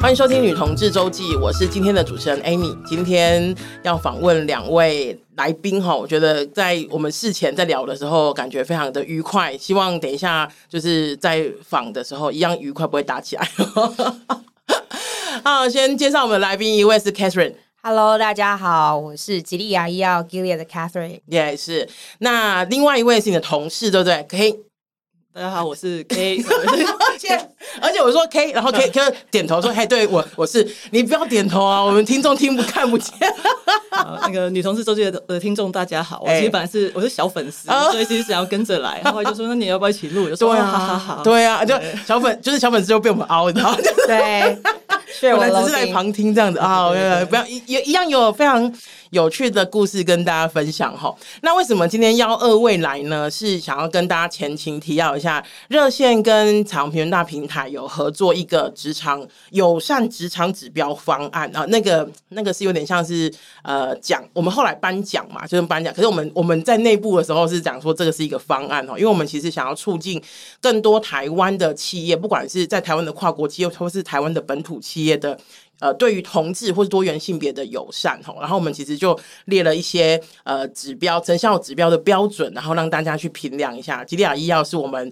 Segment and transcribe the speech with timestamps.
[0.00, 2.74] 欢迎收听《女同志周记》，我是今天的主持人 Amy。
[2.84, 9.54] 今天要访问两位来宾哈，我觉得在我们事前在聊的时候，感觉非常的愉快。
[9.58, 13.46] 希望等一下就是在访的时候一样愉快，不会打起来。
[15.44, 17.52] 好，先介绍我们的来宾，一位是 Catherine。
[17.82, 21.20] Hello，大家好，我是吉利牙医药 Gilead 的 Catherine。
[21.26, 21.86] 也、yeah, 是。
[22.20, 24.60] 那另外一位是你的同事，对不对？？K，
[25.34, 26.76] 大家好，我是 K，而
[27.20, 27.48] 且
[27.80, 33.12] 而且我说 K，然后 K K 点头说：“嘿，对我我是你不要点头啊，我们听众听不看不见。
[34.22, 41.74] ”那个女同事周记的听众大家好，我其实本来是我是小粉丝，欸、所以其实想要跟着来， 然后就说：“那你要不要一起录？”就说：“对啊，好好好，对啊，就
[42.06, 43.78] 小粉就是小粉丝就被我们凹，你知道吗？
[45.20, 46.88] 对，我们只是来旁听这样子啊，
[47.28, 48.72] 不要一一样有非常。”
[49.10, 51.12] 有趣的故事跟大家分享哈。
[51.42, 53.28] 那为什么今天邀二位来呢？
[53.28, 61.64] 是想要跟大家前情提要一下，热线跟彩虹平大平台有合作一个职场友善职场指标方案啊。
[61.66, 65.92] 那个那个是有点像是呃讲，我们后来颁奖嘛，就是颁奖。
[65.92, 70.22] 可是我们我们在内部的时候是讲说这个是一个方案哦，因为我们其实想要促进
[70.60, 75.36] 更多台湾的企业，不管是在台湾的跨国企业，或是台湾的本土企业的。
[75.80, 84.04] 呃，对于同志或是多元性别的友善吼，然后我们其实就列了一些呃指标，成效指标的标准，然后让大家去评量一下。
[84.04, 85.10] 吉利亚医药是我们。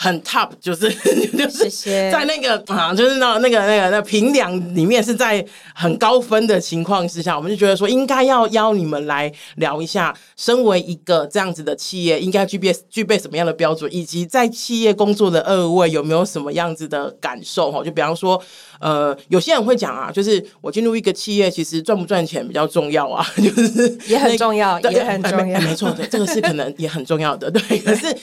[0.00, 0.88] 很 top，就是
[1.36, 1.68] 就是
[2.08, 17.82] 在那个啊，就是那那个那个那评量里面是在很高分的情况之下，我们就觉得说应该要邀你们来聊一下，身为一个这样子的企业，应该具备具备什么样的标准，以及在企业工作的二位有没有什么样子的感受哈？
[17.82, 18.40] 就比方说，
[18.78, 28.16] 呃，有些人会讲啊，就是我进入一个企业，其实赚不赚钱比较重要啊， 就是也很重要，也很重要，没错，对，这个是可能也很重要的，对，可是。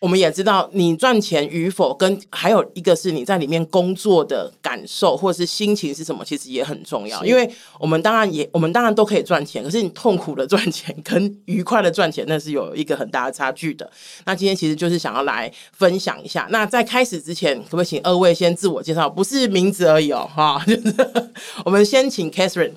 [0.00, 7.22] 我们也知道，你赚钱与否，跟还有一个是你在里面工作的感受或者是心情是什么，其实也很重要。
[7.22, 7.48] 因为
[7.78, 13.88] 我们当然也，我们当然都可以赚钱，可是你痛苦的赚钱跟愉快的赚钱，那是有一个很大的差距的。
[14.24, 16.48] 那今天其实就是想要来分享一下。
[16.50, 19.06] 那在开始之前，可不可以请二位先自我介绍？
[19.06, 20.94] 不是名字而已哦，哈，就是
[21.62, 22.72] 我们先请 Catherine。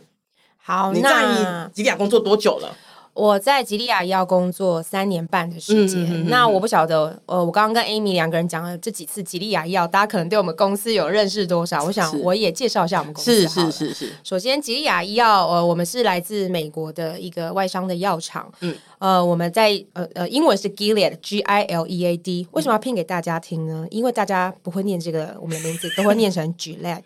[0.58, 2.76] 好，你在吉利亚工作多久了？
[3.14, 11.84] 我在吉利亚要工作三年半的时间，嗯嗯嗯、那我不晓得，呃，我刚刚跟 Amy 两个人讲了这几次吉利亚药，大家可能对我们公司有认识多少？
[11.84, 13.48] 我想我也介绍一下我们公司。
[13.48, 14.14] 是是是是。
[14.24, 18.52] 首先，吉利亚医药，呃，我们是来自美国的一个外商的药厂。
[18.62, 18.76] 嗯。
[19.00, 22.48] 呃，我们在呃呃，英文是 Gilead，G I L E A D。
[22.52, 23.86] 为什么要拼给大家听呢？
[23.92, 27.02] 因为大家不会念这个我们的名字，都会念成 Gillette，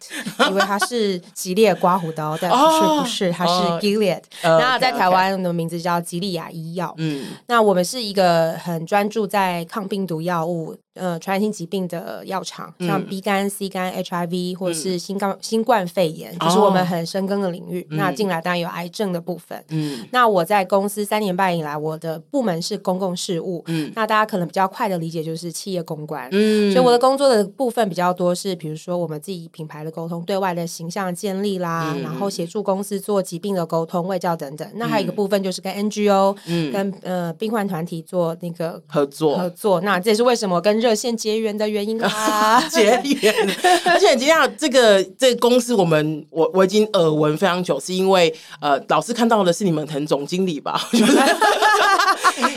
[0.48, 4.22] 因为它是吉列刮胡刀，但不是，不是，它是 Gilead。
[4.44, 6.94] 那在台湾的名字叫吉利亚医药。
[6.98, 10.76] 嗯，那我们是一个很专注在抗病毒药物。
[10.98, 17.86] 呃，传染性疾病的药厂，像 B 肝、C 肝、HIV，或者是新冠、新冠肺炎，就是我们很深耕的领域。
[17.92, 19.64] 那进来当然有癌症的部分。
[19.70, 23.64] 嗯，那我在公司三年半以来，我的部门是公共事务。
[23.68, 26.28] 嗯，那大家可能比较快的理解就是企业公关。
[26.32, 34.68] 嗯，所以我的工作的部分比较多是，比如说我们自己品牌的沟通、对外的形象建立啦，然后协助公司做疾病的沟通、卫教等等。
[34.76, 39.82] 那还有一个部分就是跟 NGO，嗯，跟呃病患团体做那个合作合作。
[39.82, 43.36] 那这也是为什么跟热线结缘的原因啊， 结缘，
[43.84, 50.80] 而且今天这个这个公司，我们我我已经耳闻非常久，是因为呃，老师看到的是你们腾总经理吧？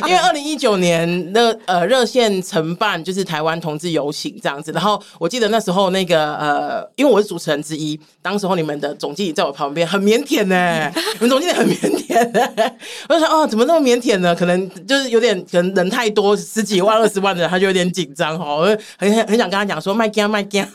[0.06, 12.72] 因为二零一九年那呃热线承办就是台湾同志游行这样子，然后我记得那时候那个呃，因为我是主持人之一，当时候你们的总经理在我旁边很腼腆呢， 你们总经理很腼腆呢，
[13.08, 14.32] 我就说哦，怎么那么腼腆呢？
[14.36, 18.56] 可能就是有点可能人太多，十几万、二十万的人，他就有点紧张哈。
[18.56, 18.66] 我
[18.98, 20.66] 很很很想跟他讲说，麦惊麦惊，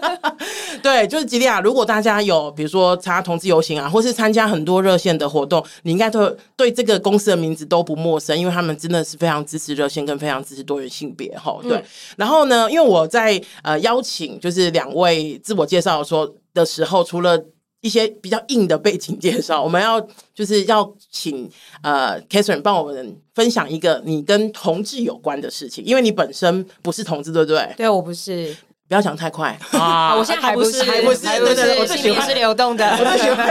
[0.82, 1.60] 对，就是吉利亚。
[1.60, 11.58] 如果大家有比如说参加同志游行啊，或是参加很多热线的活动，你应该都对这个公司的名字都不陌生，因为他们真的是非常支持热线，跟非常支持多元性别哈。
[11.62, 11.84] 对，嗯、
[12.16, 17.38] 然后呢，因为我在呃邀请就是两位自我介绍说的时候，除了
[17.80, 20.00] 一些比较硬的背景介绍， 我们要
[20.34, 21.50] 就是要请
[21.82, 27.74] 呃 Catherine 帮我们分享一个你跟同志有关的事情，因为你本身不是同志，对不对？
[27.76, 28.56] 对，我不是。
[28.90, 30.16] 不要讲太快啊！
[30.16, 33.46] 我现在还不是，还不是，对对，我最喜欢是流动的，我最喜欢。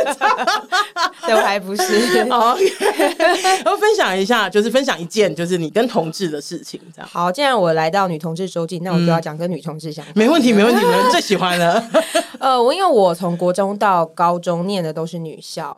[1.26, 1.82] 对，我还不是。
[2.30, 7.10] OK，我分享一下，就是分享一件，就是你跟同志的事情，这样。
[7.10, 10.12] 好，既然我来到女同志周记，那我就要讲跟女同志相关。
[10.14, 11.82] 没问题，没问题，没问题，最喜欢的。
[12.40, 15.78] 呃，我因为我从国中到高中念的都是女校。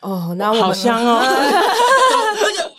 [0.00, 1.22] 哦，那我好香哦。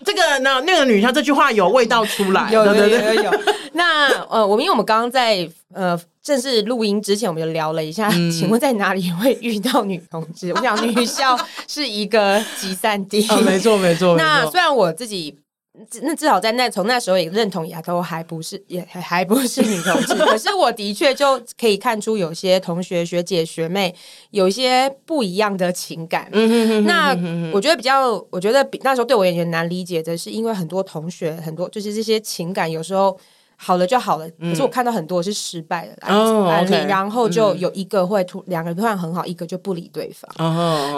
[0.03, 3.31] 这个呢那个女校这句话有味道出来， 有有有有有。
[3.73, 10.51] 那呃，我们因为我们刚刚在呃正式录音之前，我们就聊了一下，嗯、请问在哪里会遇到女同志？
[10.51, 13.25] 我想女校是一个集散地。
[13.31, 14.15] 哦，没错没错。
[14.17, 15.42] 那虽然我自己。
[16.03, 20.13] 那至少在那从那时候也认同，亚洲还不是，也还不是女同志。
[20.23, 23.93] 可是我的确就可以看出，有些同学、学姐、学妹
[24.29, 26.29] 有一些不一样的情感。
[26.85, 27.17] 那
[27.51, 33.19] 我觉得比较，我觉得比那时候对我也难理解的是，因为很多同学，很多就是这些情感有时候。
[33.63, 40.29] 好了就好了，可是我看到很多是失败的案例，然后就有一个会突两个人突然很好，一个就不理对方。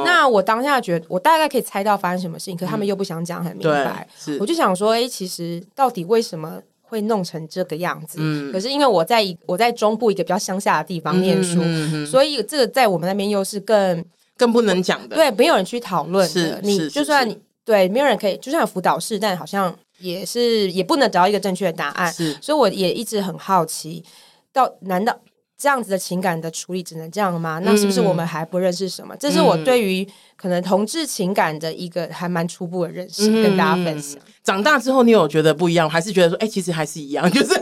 [0.04, 4.08] 那我当下觉得，我大概可以猜到发生什么事情，可是他们又不想讲很明白。
[4.40, 8.18] 我就想说，哎，其实到底为什么会弄成这个样子？
[8.52, 11.62] 可是因为我在一我在中部一个比较乡下的地方念书，
[12.08, 14.04] 所以这个在我们那边又是更
[14.36, 15.16] 更不能讲的。
[15.16, 16.60] 对，没有人去讨论的。
[16.64, 19.72] 你就算你对，没有人可以，就算有辅导室，但好像。
[20.00, 24.04] 也是也不能找到一个正确的答案，是，所以我也一直很好奇，
[24.52, 25.18] 到难道
[25.58, 27.60] 这样子的情感的处理只能这样吗？
[27.64, 29.16] 那是不是我们还不认识什么？
[29.16, 30.06] 嗯、这是我对于
[30.36, 34.20] 可能同志情感的一个还蛮初步的认识，嗯、跟大家分享。
[34.44, 37.54] 长大之后，你有觉得不一样，还是觉得说，哎、欸，其实还是一样， 就是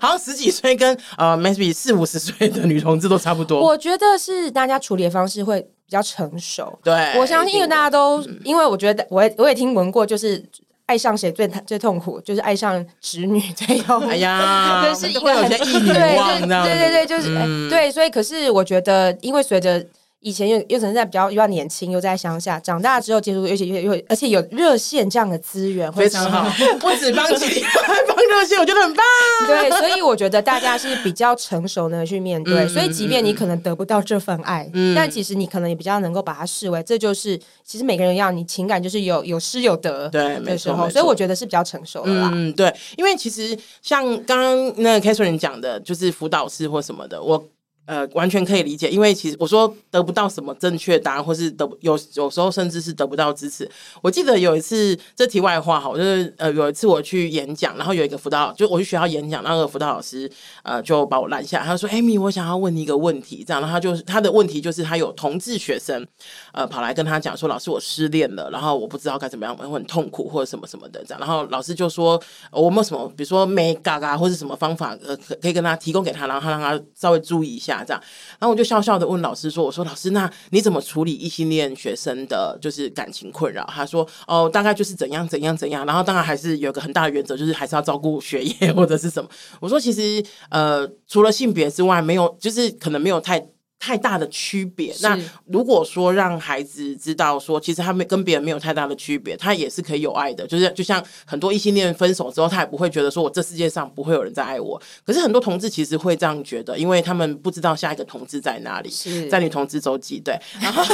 [0.00, 3.60] 好像十几岁跟呃，maybe 四五十岁的女同志都差不多。
[3.60, 6.76] 我觉得是大家处理的方式会比较成熟。
[6.82, 10.42] 对，我相信，因为大家都，嗯、因为我觉得我也我也听闻过，就是。
[10.86, 14.06] 爱上谁最最痛苦，就是爱上侄女最痛苦。
[14.08, 19.84] 哎呀， 就是一个很对对对对，就是、对，所以可是我觉得，因为随着。
[20.24, 26.50] 以前又又可能在比较比较年轻，又在乡下，长大之后接触，而且又又而且有热线这样的资源，非常好，
[26.80, 29.04] 不止帮起，还 帮热线，我觉得很棒。
[29.46, 34.66] 对，所以我觉得大家是比较成熟的去面对，所以即便你可能得不到这份爱，
[34.96, 40.88] 但其实你可能也比较能够把它视为，这就是其实每个人要，你情感就是有有失有得，对，没错。
[40.88, 42.30] 所以我觉得是比较成熟的啦。
[42.32, 47.44] 嗯，对，因为其实像刚刚那个 Catherine 讲的，就是辅导师或什么的，我。
[47.86, 53.70] 呃，完全可以理解，因为其实我说得不到什么正确答案，或是得有有时候甚至是得不到支持。
[54.00, 60.30] 我记得有一次，这题外话哈，我就是呃有一次我去演讲，然后有一个辅导，就我去学校演讲，那个辅导老师
[60.62, 66.06] 呃就把我拦下，他说：“Amy，我想要问你一个问题。”这样，然后他就他的问题就是他有同志学生
[66.52, 72.18] 呃跑来跟他讲说：“老师，我失恋了，然后我不知道该怎么样，我很痛苦或者什么什么的这样。”然后老师就说
[72.50, 78.02] ：“我们有什么，比如说没嘎嘎或者什么方法呃可可以跟他提供给他，然后他让他稍微注意一下。”这样，
[78.38, 89.28] 然后我就笑笑的问老师说：“我说老师，那你怎么处理异性恋学生的就是感情困扰？”他说：“哦，大概就是怎样怎样怎样。”然后当然还是有个很大的原则，就是还是要照顾学业 或者是什么。
[89.60, 93.42] 我说：“其实呃，除了性别之外，没有，就是可能没有太。”
[93.78, 94.94] 太大的区别。
[95.02, 100.46] 那如果说让孩子知道说，其实他们跟别人没有太大的区别，他也是可以有爱的。
[100.46, 104.80] 就是就像很多异性恋分手之后，他也不会觉得说我这世界上不会有人再爱我。
[105.04, 110.18] 可是很多同志其实会这样觉得，因为他们不知道下一个同志在哪里，是在女同志周记。
[110.18, 110.84] 对， 然后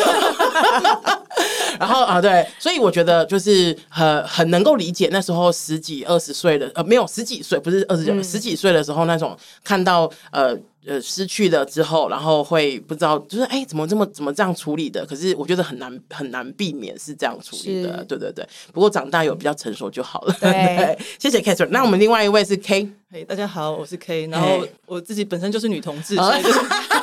[1.79, 10.59] 然后啊，对，所以我觉得就是很很能够理解那时候十几二十岁的呃，没有十几岁，不是二十九，十几岁的时候那种看到呃。
[10.87, 15.05] 呃，失去了之后，然后会不知道，就是哎，怎么这么怎么这样处理的？
[15.05, 18.47] 可是我觉得很难很难避免是这样处理的，对对对。
[18.73, 20.35] 不过长大有比较成熟就好了。
[20.41, 21.69] 对， 对，谢谢 Catherine。
[21.69, 24.27] 那我们另外一位是 K，嘿，大家好，我是 K。
[24.29, 26.59] 然后我自己本身就是女同志，所以就是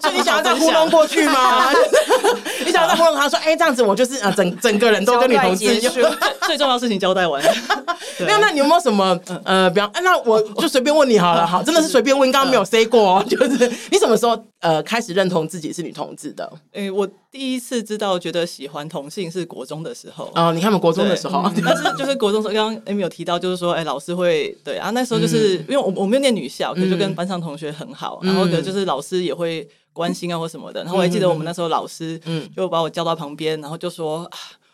[0.00, 1.70] 所以你想要再糊弄过去吗？
[2.64, 5.80] 你想要再糊弄他说，哎，这样子我就是啊，整整个人都跟女同志
[6.46, 7.42] 最重要的事情交代完。
[8.26, 16.50] 那那你有没有什么呃，比方，那我就随便问你好了，好，真的是随便问，刚刚没有 say 过，就是你什么时候呃开始认同自己是女同志的？
[16.72, 20.30] 哎，我第一次知道觉得喜欢同性是国中的时候。
[20.34, 34.28] 哦，你看我们国中的时候，但是就是国中时候，刚刚 Amy 有提到，就是说，哎，老师会对啊，那时候就是因为我我没有念女校，可是就跟班上同学很好，然后可就是老师也会关心啊或什么的，然后我还记得我们那时候老师嗯就把我叫到旁边，然后就说。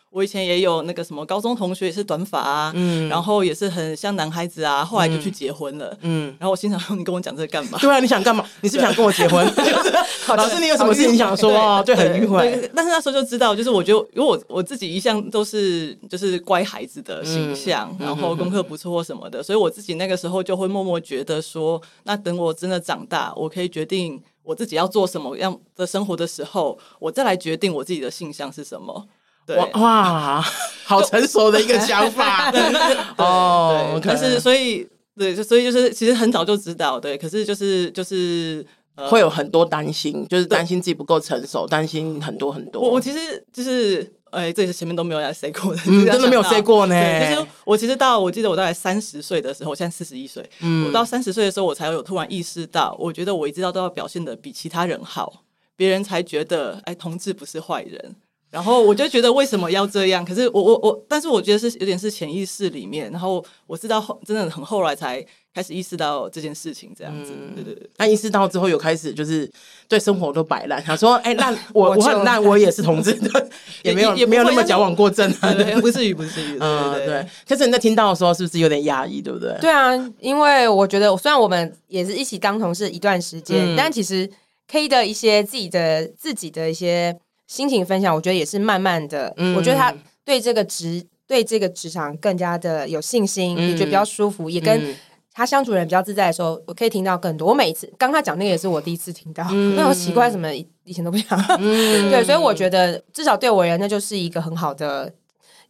[0.09, 7.77] 我以前也有那个什么高中同学也是短发啊，嗯，然后也是很像男孩子啊，后来就去结婚了，嗯，然后我心想说，你跟我讲这个干嘛？
[7.77, 8.43] 对啊，你想干嘛？
[8.61, 9.45] 你是不是想跟我结婚？
[10.35, 11.83] 老师，你有什么事情想说啊？
[11.83, 12.71] 对，很迂回。
[12.73, 29.05] 但是那时候就知道，就是我觉得，因为我我自己一向都是就是乖孩子的形象，然后功课不错或什么的，所以我自己那个时候就会默默觉得说，那等我真的长大，我可以决定我自己要做什么样的生活的时候，我再来决定我自己的性向是什么。
[29.45, 30.41] 对哇，
[30.85, 32.49] 好成熟的一个想法
[33.19, 33.99] 哦。
[34.01, 34.87] 可是所以
[35.17, 37.17] 对，所以就是其实很早就知道，对。
[37.17, 42.81] 可是就是就是会有很多担心，就是担心自己不够成熟，担心很多很多。
[42.81, 44.16] 我我其实就是。
[44.31, 46.95] 哎，这些前面都没有来 say 过的，嗯， 真的没有 say 过呢。
[47.19, 55.43] 其实我其实到我记得我大概三十岁的时候，我现在四十一岁，嗯，我到三十岁的时候，我才有突然意识到，我觉得我一直到都要表现的比其他人好，
[55.75, 58.15] 别人才觉得哎，同志不是坏人。
[58.49, 60.23] 然后我就觉得为什么要这样？
[60.23, 63.11] 可是我我我，但是我觉得是有点是潜意识里面。
[63.11, 65.23] 然后我知道后真的很后来才
[65.57, 67.31] 开始意识到这件事情，这样子。
[67.35, 67.89] 嗯、对对对。
[67.97, 69.49] 那意识到之后，有开始就是
[69.87, 73.17] 对生活都摆烂，想说哎，那我 我很烂，我也是同志，
[73.81, 76.57] 也没有也没有那么矫枉过正啊，不至于不至于。
[76.61, 77.25] 嗯，对。
[77.47, 79.19] 可是你在听到的时候，是不是有点压抑？
[79.19, 79.57] 对不对？
[79.59, 84.29] 对啊，因为我觉得虽然我们也是一起当同事一段时间，嗯、但其实
[84.67, 87.17] K 的一些自己的自己的一些。
[87.47, 89.33] 心情分享，我觉得也是慢慢的。
[89.37, 89.93] 嗯、我觉得他
[90.25, 94.93] 对这个职对这个职场更加的有信心，嗯、也觉得比较舒服，也跟
[95.37, 97.47] 他相处人比较自在的时候，我可以听到更多。
[97.47, 100.51] 我每一次刚他讲那个也是我第一次听到，嗯、那 我奇怪什么
[100.83, 101.39] 以前都不讲。
[101.59, 105.13] 嗯、 对，所以我觉得至少对我而言，那就是一个很好的，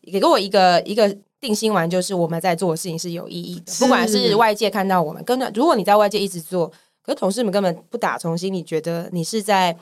[0.09, 6.71] 给我一个一个定心丸，就是我们在做的事情是有意义的，不管是外界看到我们，跟如果你在外界一直做，
[7.03, 9.77] 可是同事们根本不打从心里觉得你是在。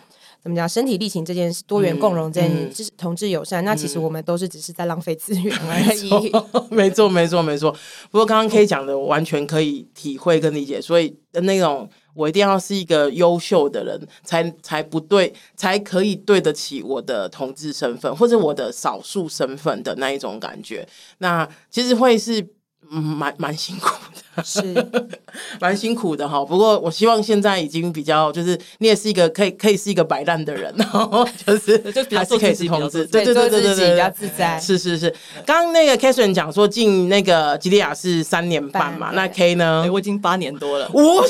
[0.45, 0.69] 怎么讲？
[0.69, 3.63] 身体力行这件事，多元共融这件事，就是同志友善。
[3.63, 6.31] 嗯、那其实我们都是只是在浪费资源 而已。
[6.69, 7.71] 没错，没错，没错。
[8.11, 10.79] 不过刚刚 K 讲的，我完全可以体会跟理解。
[10.79, 20.87] 所以那种我一定要是一个优秀的人，才才不对，才可以对得起我的同志身份，或者我的少数身份的那一种感觉。
[21.17, 22.47] 那其实会是。
[22.91, 24.61] 嗯，蛮蛮辛苦的， 是
[25.59, 26.43] 蛮辛苦的哈。
[26.43, 34.59] 不过我希望现在已经比较，就是你也是一个可以可以是一个摆烂的人，然后就是 就还是可以是同志，对对对对对，比较自在。
[34.59, 35.13] 是是是，
[35.45, 39.87] 刚刚那个 Catherine 讲说进那个吉利亚是三年半嘛，那 K 呢？
[39.91, 40.89] 我已经八年多了。
[40.93, 41.23] 我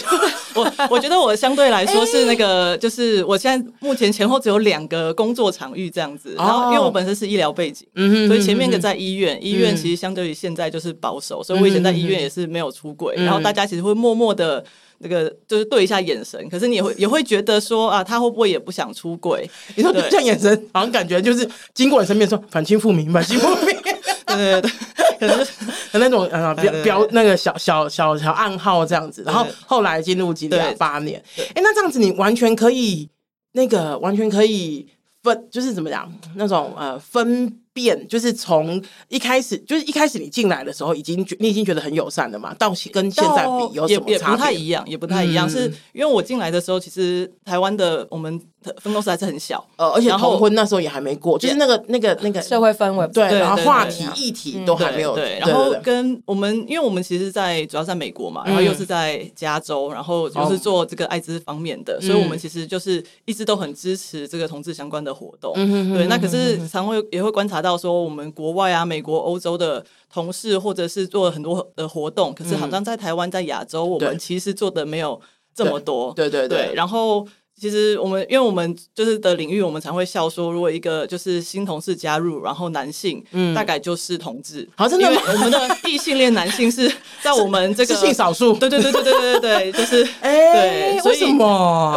[0.56, 6.34] 我我觉得我相对来说是那个，就是我现在目前前后只有两个工作场域这样子。
[6.38, 11.44] 然后因为我本身是医疗背景，嗯，所以前面一个在医院，医院其实相对于现在就是保守。
[11.44, 14.64] 所以我以前在医院也是没有出柜，嗯、然后大家其实会默默的
[15.00, 19.50] 那个就是对一下眼神，可是你也会 也会觉得说啊，他会不会也不想出轨？
[19.76, 23.76] 你说这样眼神，好像感觉就是经过你身边说反清复明，反清复明，
[24.26, 24.72] 对对对，
[25.20, 25.46] 可能
[25.92, 33.10] 可能那种呃标标那个小小小小暗号这样子，然后后来进入吉利亚八年，哎，那这样子你完全可以
[33.52, 34.88] 那个完全可以
[35.24, 37.60] 分，就是怎么讲那种呃分。
[37.76, 42.54] 变就是从一开始，就是一开始你进来的时候，已经你已经觉得很友善了嘛。
[42.54, 44.14] 到跟现在比有什么差别？
[44.14, 45.50] 也不太一样，也不太一样。
[45.50, 48.42] 是因为我进来的时候，其实台湾的我们
[48.82, 55.16] 分公司还是很小，呃，而且同婚那时候也还没过，就是那个那个那个社会氛围，对，然后话题议题都还没有。
[55.16, 65.54] 对，然后跟我们，因为我们其实，在主要在美国嘛，然后又是在加州，然后就是做这个艾滋方面的，所以我们其实就是一直都很支持这个同志相关的活动。
[65.94, 75.22] 对，那可是常会也会观察到说，我们国外啊，美国、欧洲的同事，或者是做了很多的活动，可是好像在台湾、在亚洲，我们其实做的没有
[75.54, 76.12] 这么多。
[76.14, 77.26] 对对对，然后。
[77.60, 84.68] 其实我们，因为我们就是的领域，我们常会笑说，如果一个就是新同事加入，然后男性，嗯，大概就是同志。
[84.76, 85.22] 好，真的吗？
[85.34, 88.54] 我们的异性恋男性是在我们这 个是性少数。
[88.56, 91.46] 对对对对对对对，就是哎，为什么？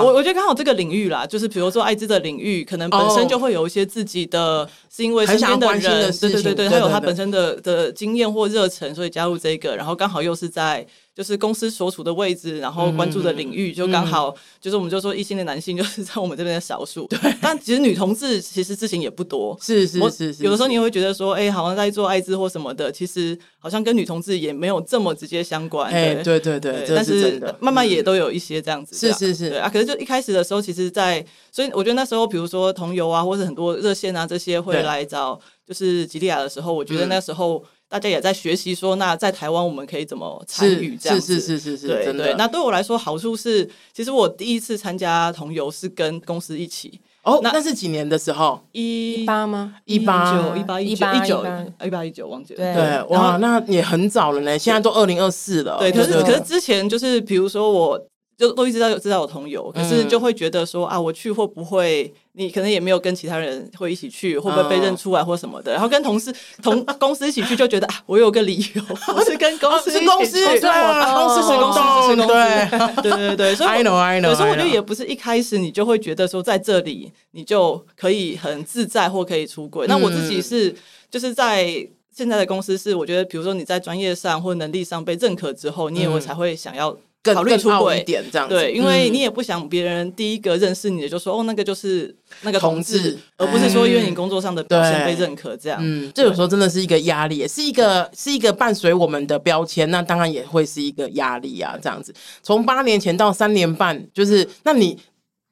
[0.00, 10.86] 我我觉得刚好这个领域啦，就是比如说艾滋的领域，可能本身就会有一些自己的，是因为身边的人，对对对对，他有他本身的的经验或热忱，所以加入这个，然后刚好又是在。
[11.18, 17.08] 就是公司所处的位置，然后关注的领域，就刚好就是我们就说异性的男性就是在我们这边的少数。
[17.08, 19.58] 对，但其实女同志其实事情也不多。
[19.60, 25.90] 是是是是，有的时候你会觉得说，哎，好像在做艾滋或什么的，其实好像跟女同志也没有这么直接相关。
[25.90, 28.94] 哎，对对对，但是慢慢也都有一些这样子。
[28.94, 29.68] 是是是，对啊。
[29.68, 37.64] 可是就一开始的时候，其实，在所以我觉得那时候，比如说同游啊，或者很多热线啊这些会来找，就是吉利亚的时候，我觉得那时候。
[37.88, 41.40] 大家也在学习说，那在台湾我们可以怎么参与这样子？
[41.40, 42.35] 是是是是是，对对。
[42.37, 47.00] 那对我来说，好处是，其实我第一次参加同游是跟公司一起。
[47.23, 48.61] 哦，那是几年的时候？
[48.73, 49.76] 一八吗？
[49.85, 51.45] 一八九一八一九一九
[51.85, 52.75] 一八一九，忘记了。
[52.75, 54.59] 对，哇，那也很早了呢。
[54.59, 55.78] 现在都二零二四了。
[55.78, 58.07] 对，可是可是之前就是，比如说我。
[58.38, 65.73] 就都一直在知道有同游，可是就会觉得说啊，我去会不会你可能也没有跟其他人会一起去，会不会被认出来或什么的？
[65.73, 79.88] 然后跟同事同 公司一起去，就觉得啊，我有个理由，我是跟公司公司对，公司是公司是公司，对 对对，所以 I know I know，所以我觉得也不是一开始你就会觉得说在这里你就可以很自在或可以出轨。
[79.88, 80.73] 那我自己是
[81.11, 81.66] 就是在
[82.14, 86.97] 现在的公司是，我觉得比如说你在专业上或能力上被认可之后，你也会才会想要。
[87.22, 88.54] 更考虑出柜一点这样子。
[88.54, 95.78] 对，因为你也不想别人第一个认识你的就说、嗯、哦，那个就是那个同志，同志而不是说因为你工作上的表现被认可这样。
[95.82, 101.78] 嗯，这有时候真的是一个压力，也是一个是一个伴随我们的标签，那当然也会是一个压力啊。
[101.82, 104.98] 这样子，从八年前到三年半，就是那你。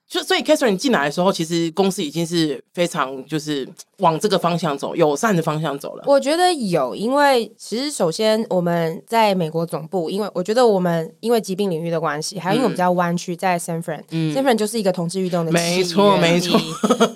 [0.08, 6.04] 就所以，Catherine 你进来的时候，其实公司已经是非常就是往这个方向走，友善的方向走了。
[6.06, 16.56] 我觉得有，因为其实首先我们在美国总部，因为我觉得我们因为疾病领域的关系，还有因为我们在湾区，在 San Fran，嗯，San Fran 就是一个同志运动的没错没错，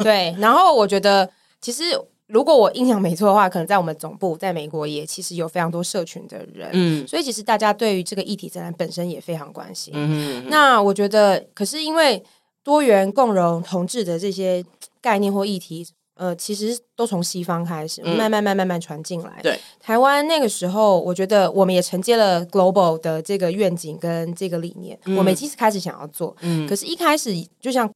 [0.03, 0.35] 对。
[0.41, 1.31] 然后我觉得，
[1.61, 1.85] 其实
[2.27, 9.95] 如果我印象没错的话，可能在我们总部在美国也其实有非常多社群的人，嗯，所以其实大家对于这个议题自然本身也非常关心。
[9.97, 12.21] 嗯，那我觉得，可是因为。
[12.63, 14.65] 多元共融同志的这些
[15.01, 19.41] 概念或议题，呃，其实都从西方开始，嗯、慢慢慢慢慢传进来。
[19.43, 27.91] 对，台湾那个时候，我觉得我们也承接了 global 的这个愿景跟这个理念，嗯、我们其实开始想要做，嗯，可是一开始就像。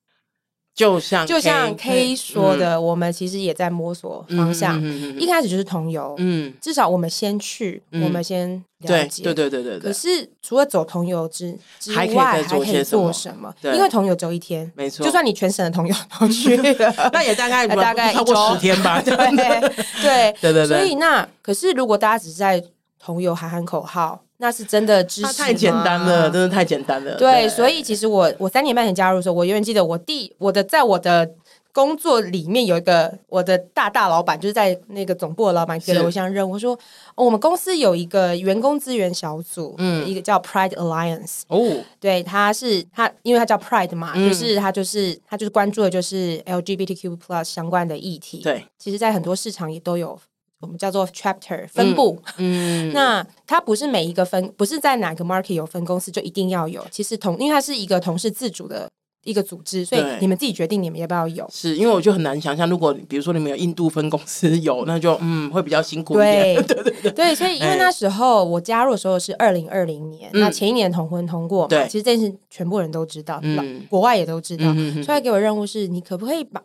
[0.75, 4.83] 就像就像 K 说的，我们其实也在摸索方向。
[5.17, 9.79] 一开始就是同游，嗯，至少我们先去，我们先了解，对对对对对。
[9.79, 12.07] 可是除了走同游之之外，
[12.43, 13.55] 还可以做什么？
[13.63, 19.01] 因为同游只有一天，没错，就算你全省的同游都去了， 那也大概 大概超过十天吧。
[19.05, 20.67] 对对对对对。
[20.67, 22.61] 所以那可是如果大家只是在
[22.99, 24.24] 同游喊喊口号。
[24.39, 25.33] 那是真的支持吗？
[25.37, 27.15] 太简单了，真的太简单了。
[27.17, 31.31] 对，对所以其实我我三年半前加入的时候，我永远记得我第我的在我的
[31.73, 36.73] 工作里面有一个我的大大老板，就是在那个总部的老板给了我一项任务，说、
[37.17, 41.43] 哦、我们公司有一个员工资源小组，嗯，一个叫 Pride Alliance。
[41.49, 48.39] 哦，对，他是他，因为他叫 Pride 嘛，嗯、就是他就是他就是关注的就是 LGBTQ Plus 相关的议题。
[48.39, 50.19] 对，其实，在很多市场也都有。
[50.65, 56.85] 我们叫做 chapter 分部，嗯，嗯 那它不是每一个分，不是在哪个 market 有分公司就一定要有。
[56.91, 58.89] 其实同，因为它是一个同事自主的
[59.25, 61.47] 一个组织，所以你们自己决定你们要不要有。
[61.53, 66.63] 是因为我就很难想象，如果比如说你们有印度分公司有，那就嗯会比较辛苦一点。
[66.67, 76.63] 对 对对对，所以因为那时候我加入的时候是二零二零年，嗯、那前一年同婚通过嘛，对，其实这件事全部人都知道，嗯，国外也都知道，嗯、所以给我任务是，你可不可以把。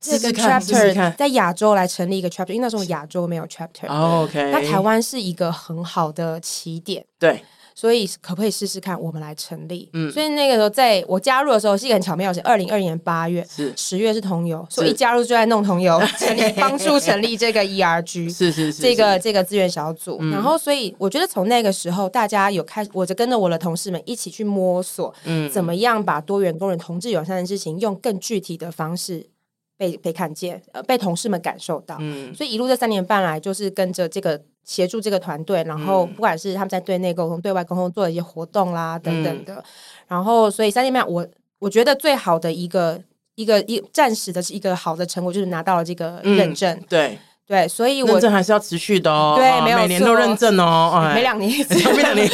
[0.00, 3.88] 这个 chapter 在亚洲来成立一个 chapter，因为那时候亚洲没有 chapter。
[3.88, 7.04] OK，那台湾是一个很好的起点。
[7.18, 7.42] 对，
[7.74, 9.90] 所以可不可以试试看，我们来成立？
[9.92, 20.18] 嗯，所以那个时候在我加入的时候是一个很巧妙的，是二零二零年八月，是十月是同游，所以一加入就在弄同游， 成立帮助成立这个 ERG， 是是是，这个这个资源小组。
[20.30, 29.26] 然后，所以我觉得从那个时候，大家有开始，我就跟着我的同事们一起去摸索，嗯，怎么样把多元、工人、同志友善的事情用更具体的方式。
[29.78, 39.64] 被被看见，呃，被同事们感受到，嗯，所以一路这三年半来，就是跟着这个协助这个团队，然后不管是他们在对内沟通、对外沟通，做了一些活动啦等等的，嗯、
[40.08, 41.26] 然后所以三年半，我
[41.60, 43.00] 我觉得最好的一个
[43.36, 47.18] 一个一暂时的是一个好的成果，就是拿到了这个认证，嗯、对。
[47.48, 49.32] 对，所以我认证还是要持续的哦。
[49.38, 50.92] 对，没有每年都认证哦。
[51.02, 52.30] 哎 每两年，每两年，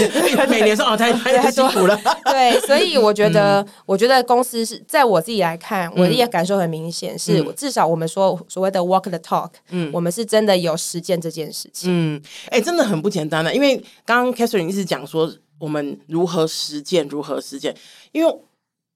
[0.50, 1.96] 每年说哦，太太辛苦了。
[2.24, 11.88] 对，所以我觉得，我觉得公司是在我自己来看，我的感受很明显，是至少我们说所谓的 walk the talk，嗯，我们是真的有实践这件事情。
[11.92, 17.72] 嗯，哎，真的很不简单的，因为刚刚 Catherine 一直讲说我们如何实践，如何实践，
[18.11, 18.38] 因为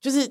[0.01, 0.29] 就是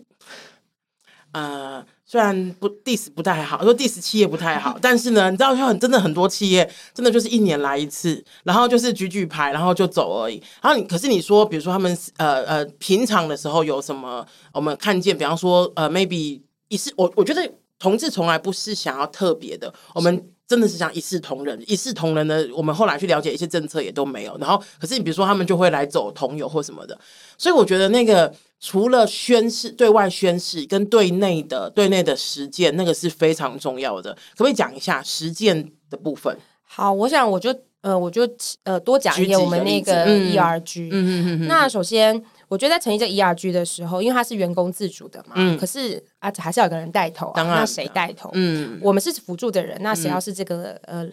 [1.32, 1.86] 呃。
[2.10, 10.41] 虽然不 diss 不太好，说 diss 企业不太好， 但是呢，你知道，就很真的很多企业真的就是一年来一次，然后就是举举牌，然后就走而已。
[10.62, 16.39] 然后你可是你说，比如说他们呃呃平常的时候有什么，我们看见，比方说呃 maybe
[16.70, 22.48] 一视，我我觉得同志从来不是想要特别的，我们真的是想一视同仁，一视同仁的。
[22.56, 24.38] 我们后来去了解一些政策也都没有。
[24.38, 26.98] 然后可是你比如说他们就会来走同游或什么的，
[27.38, 28.34] 所以我觉得那个。
[28.60, 34.12] 除了宣誓，对外宣誓跟对内的对内的实践，那个是非常重要的。
[34.13, 36.36] 可不可以讲一下实践的部分？
[36.63, 38.28] 好，我想我就呃，我就
[38.63, 40.88] 呃多讲一点我们那个 ERG。
[40.88, 41.48] 嗯嗯嗯。
[41.48, 47.34] 那首先，我觉得在成立这 ERG 的时候，因为它是员工自主的嘛，嗯，可是啊，还是要有个人带头啊。
[47.36, 48.32] 当然，那谁带头？
[48.34, 51.08] 嗯，我们是辅助的人，那谁要是这个呃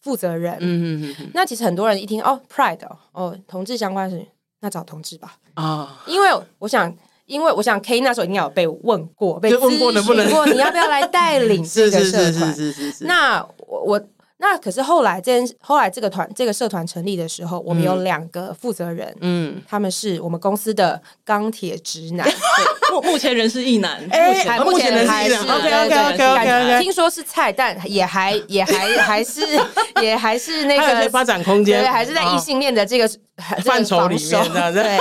[0.00, 0.58] 负责人？
[0.60, 1.30] 嗯嗯嗯。
[1.32, 4.24] 那其实很多人一听哦，Pride 哦，同志相关是。
[4.60, 6.94] 那找同志吧啊，因为我想，
[7.26, 12.54] 因为我想，K 那时候应该有被问过，被问过能不能过，你要不要来带领这个 社团？
[12.54, 13.04] 是是是是。
[13.04, 14.00] 那我我
[14.40, 22.26] 那可是后来这件后来这个团这个社团成立的时候，我们有两个负责人，嗯，他们是我们公司的钢铁直男，
[22.90, 29.42] 目目前人是异男，哎目前人是，OK OK OK OK，听说是菜，但也还 也还还是
[30.00, 33.08] 也还是那个发展空间，对，还是在异性恋的这个。
[33.64, 34.98] 范畴里面，对。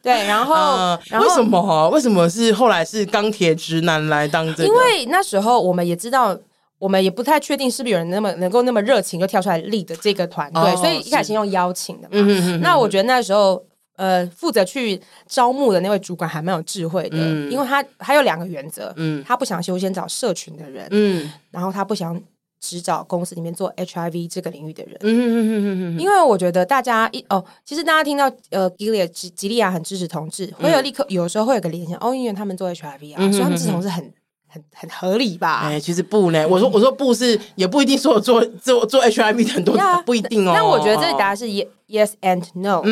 [0.00, 1.90] 对，然后，呃、然后为什么？
[1.90, 4.64] 为什么是后来是钢铁直男来当这个？
[4.64, 6.34] 因为那时候我们也知道，
[6.78, 12.58] 我们也不太确定是不是有人那么能够那么热情就跳出来 lead 这个团队，哦、所以一开始先用邀请的嘛。
[12.62, 13.62] 那我觉得那时候。
[13.98, 22.16] 呃，负责去招募的那位主管还蛮有智慧的，嗯、因为他还有两个原则，嗯，他不想优先找社群的人，嗯，然后他不想
[22.60, 34.12] 只找公司里面做 HIV 这个领域的人，嗯嗯嗯嗯嗯，因为我觉得大家一哦，其实大家听到呃，Gilead 吉吉利亚很支持同志，会有立刻有时候会有个联想，哦，因为他们做 HIV 啊，嗯、所以他们支持同志很。
[34.48, 35.60] 很很合理吧？
[35.64, 36.46] 哎、欸，其实不呢。
[36.48, 40.52] 我说我说不是，也不一定说我做做做 HIV 的很多，yeah, 不一定哦。
[40.54, 42.82] 但我觉得这个答案是 yes and no。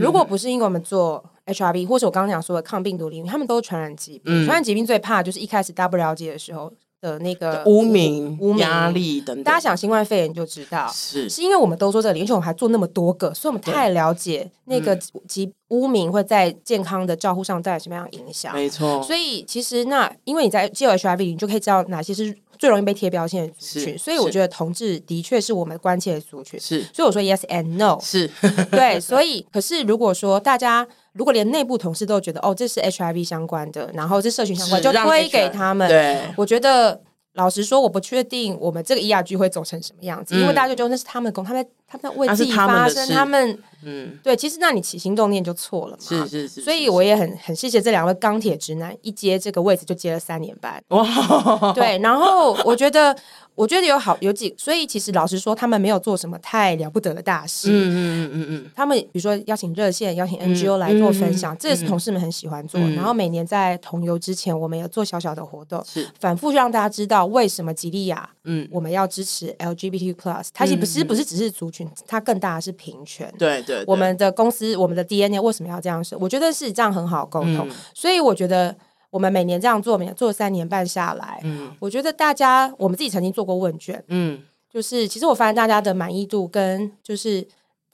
[0.00, 4.22] 如果不是因为我们做 HIV，或是我刚刚讲说的抗病毒领域，他们都是传染疾病。
[4.26, 6.72] 嗯、传染疾病最怕就是一开始大家不了解的时候。
[7.06, 14.96] 的那个污名、污名压力等等，大家想新冠肺炎就知道是是因为我们都做这里，而且我们还做那么多个，所以我们太了解那个
[15.28, 18.52] 及污名会在健康的照护上带来什么样的影响。
[18.52, 23.96] 没错，所以其实那因为你在接受 HIV，你就可以知道哪些是最容易被贴标签的族群。
[23.96, 26.58] 所以我觉得同志的确是我们关切的族群。
[26.58, 28.28] 是，所以我说 yes and no 是
[28.70, 28.98] 对。
[28.98, 35.88] 所以可是如果说大家如果连内部同事都觉得哦，这是 HIV 相关的，然后是社群相关，就推给他们。
[35.88, 37.00] 对，我觉得。
[37.36, 51.04] 老实说，我不确定我们这个 ERG 会走成什么样子，嗯、因为大家就觉得那是他们的工，他们他们为自己发声，他们嗯，对，其实那你起心动念就错了嘛，是是是，是，所以我也很很谢谢这两位钢铁直男，一接这个位置就接了三年半，哇，
[51.74, 53.16] 对，然后我觉得。
[53.56, 57.68] 我觉得有好有几，所以其实老实说，他们没有做什么太了不得的大事。
[57.70, 62.78] 嗯嗯嗯嗯，他们比如说邀请热线、邀请 NGO 来做分享，这也是同事们很喜欢做。
[62.90, 66.06] 然后每年在同游之前，我们有做小小的活动，是。
[66.20, 70.48] 反复让大家知道为什么吉利亚，嗯，我们要支持 LGBT plus。
[70.52, 73.32] 它其实不是不是只是族群，它更大的是平权。
[73.38, 76.16] 对对，我们的公司，我们的 DNA 为什么要这样设？
[76.18, 77.68] 我觉得是这样很好沟通。
[77.94, 78.74] 所以我觉得。
[79.08, 87.46] 我们每年这样做，每年做三年半下来，嗯，我觉得大家，我们自己曾经做过问卷，嗯，就是其实我发现大家的满意度跟就是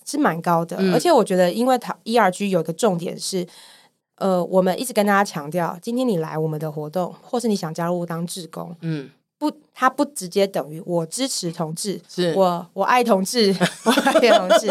[0.05, 3.47] 是蛮高的，嗯、而且我觉得，因为它 ERG 有一个重点是，
[4.16, 9.09] 呃，我们一直跟大家强调，今天你来我们的活动，或是你想加入当志工，嗯，
[9.42, 13.52] 不，它不直接等于我支持同志，是我我爱同志，
[13.85, 14.68] 我爱同志，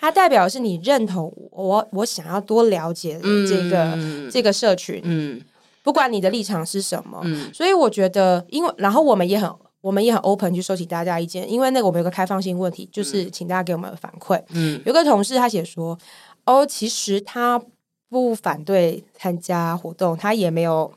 [0.00, 3.16] 它代表的是你认同我，我想要多了解
[3.48, 5.40] 这个、嗯、这个社群，嗯。
[5.84, 9.50] 不管你的立场是什么，嗯，所以我觉得，因为然后我们也很，
[9.80, 14.42] 我们也很 open 去收集大家意见，因为那个我们有个开放性问题，就是请大家给我们反馈。
[14.50, 15.96] 嗯，有个同事他写说，
[16.44, 17.62] 哦，其实他
[18.10, 20.92] 不反对参加活动，他也没有，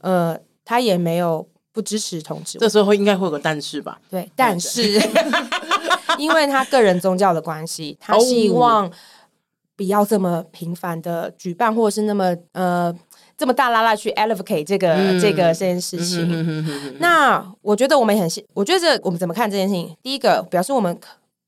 [0.00, 1.44] 呃，他也没有
[1.76, 2.58] 不支持同志。
[2.58, 4.00] 这时候会应该会有个但是吧？
[4.08, 4.98] 对，但是
[6.18, 8.90] 因为他个人宗教的关系，他希望
[9.76, 12.96] 不要这么频繁的举办，或者是那么呃。
[13.38, 19.94] 这么大拉拉去 elevate 这个、嗯、这个这件事情，嗯、哼哼哼哼，那我觉得我们也很，我觉得我们怎么看这件事情？
[20.02, 20.98] 第一个表示我们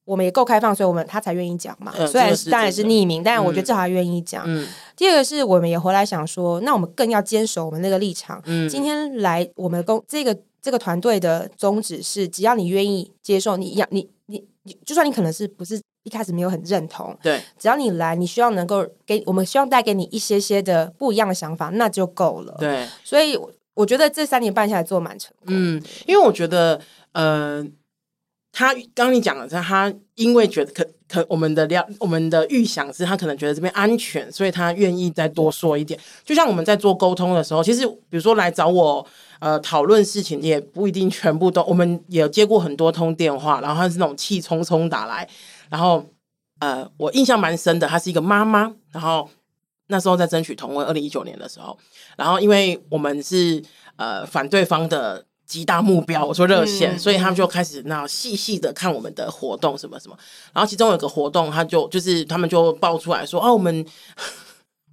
[0.09, 1.93] 我们也够开放，所以我们他才愿意讲嘛。
[1.99, 4.43] 嗯、虽然当然是匿名，但我觉得至少他愿意讲。
[4.47, 4.67] 嗯、
[4.97, 8.43] 第二个是我们也回来想说，那我们更要坚守我们那个立场。
[8.47, 15.81] 嗯、今天来我们公这个这个团队的宗旨是，只要你愿意接受，你要你你你，就算你可能是不是。
[16.05, 22.57] 一开始没有很认同，对，只要你来，你希望能够给我们，希望带给你一些些的不一样的想法，那就够了。
[22.59, 23.39] 对，所以
[23.75, 25.49] 我觉得这三年半下来做蛮成功。
[25.49, 26.81] 嗯，因为我觉得，
[27.13, 27.63] 呃，
[28.53, 35.99] 他刚你讲了，他因为觉得可可我们的料，我们的预想是他可能觉得这边安全，所以他愿意再多说一点。
[36.25, 39.07] 就像我们在做沟通的时候，其实比如说来找我
[39.39, 45.29] 呃讨论事情，也不一定全部都，我们也接过很多通电话，然后他是那种气冲冲打来。
[45.69, 46.05] 然后，
[46.59, 48.73] 呃，我印象蛮深的，她是一个妈妈。
[48.91, 49.29] 然后
[49.87, 51.79] 那时候在争取同婚，二零一九年的时候。
[52.17, 53.63] 然后因为我们是
[53.97, 60.17] 呃反对方的极大目标，我说热线，嗯、所以他们就开始那细细的看我们的活动什么什么。
[60.53, 63.85] 然后其中有个活动，他就就是他们就爆出来说，哦，我们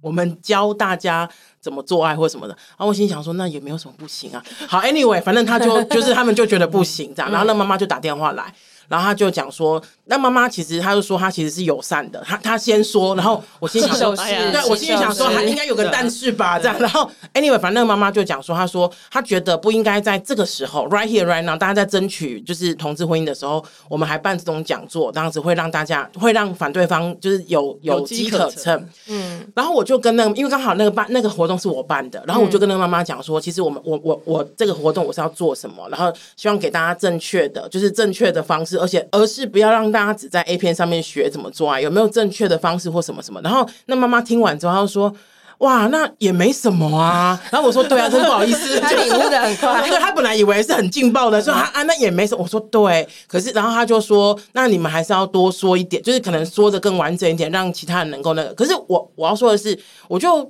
[0.00, 1.28] 我们教大家
[1.60, 2.54] 怎么做爱或什么的。
[2.70, 4.42] 然后我心想说，那也没有什么不行啊。
[4.66, 7.30] 好，anyway，反正他就就是他们就觉得不行这样。
[7.30, 8.54] 然后那妈妈就打电话来。
[8.88, 16.78] 然后他就讲说，那妈妈其实他就说他其实是友善的，他他先说，然后我心想说，对我心里想说还应该有个但是吧，这样。
[16.78, 28.88] 然后 anyway，反正那个妈妈就讲说，他说他觉得不应该在这个时候，right here right now，大家在争取就是同志婚姻的时候，我们还办这种讲座，这样子会让大家会让反对方就是有有机可乘。
[29.08, 29.44] 嗯。
[29.54, 38.75] 然后我就跟那个，因为刚好那个办那个活动是我办的，然后我就跟那个妈妈讲说，其实我们我我我这个活动我是要做什么，然后希望给大家正确的，就是正确的方式。
[38.78, 43.40] 而且，而是不要让大家只在 A 片上面学怎么做啊，有没有正确的方式或什么什么？
[43.42, 45.12] 然后那妈妈听完之后，她就说
[45.58, 47.40] ：“哇，那也没什么啊。
[47.50, 49.80] 然后我说对啊，真不好意思， 他领悟的很快。
[49.88, 52.42] 对，他本来以为是很劲爆的，说啊啊，那也没什么。
[52.42, 58.52] 我说对，可是然后他就说，那你们还是要多说一点，就是可能说的更完整一点，让其他人能够那个。
[58.52, 60.46] 可是我我要说的是，我就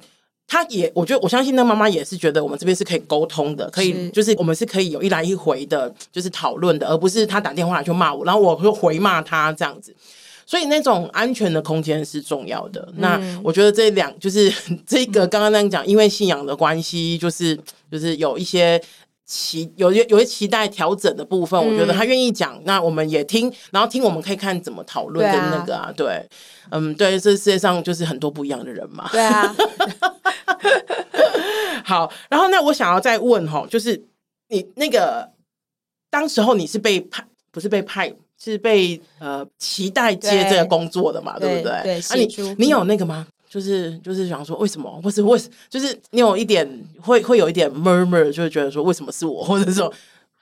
[0.48, 9.94] 他也，我觉得我相信那妈妈也是觉得我们这边是可以沟通的，可以是就是我们是可以有一来一回的，就是讨论的，而不是他打电话来就骂我，然后我会回骂他这样子。
[10.48, 12.80] 所以那种安全的空间是重要的。
[12.92, 14.48] 嗯、那我觉得这两就是
[14.86, 17.58] 这个刚刚那样讲，因为信仰的关系，就是
[17.90, 18.80] 就是有一些
[19.26, 21.60] 期有些有些期待调整的部分。
[21.60, 26.28] 嗯、我觉得他愿意讲，那我们也听，然后听我们可以看怎么讨论跟那个啊，对，啊对，
[26.70, 29.08] 嗯，对，这世界上就是很多不一样的人嘛。
[29.12, 29.54] 对啊。
[31.84, 34.02] 好，然后那我想要再问哈，就是
[34.48, 35.28] 你那个
[36.08, 38.14] 当时候你是被派，不是被派？
[38.38, 41.82] 是被呃期待接这个工作的嘛，对，对不对？
[41.84, 43.26] 对，啊，你你有那个吗？
[43.56, 45.40] 就是就是想说为什么，或是为
[45.70, 46.68] 就是你有一点
[47.00, 49.90] 会会有一点 murmur，就会觉得说为什么是我，或者说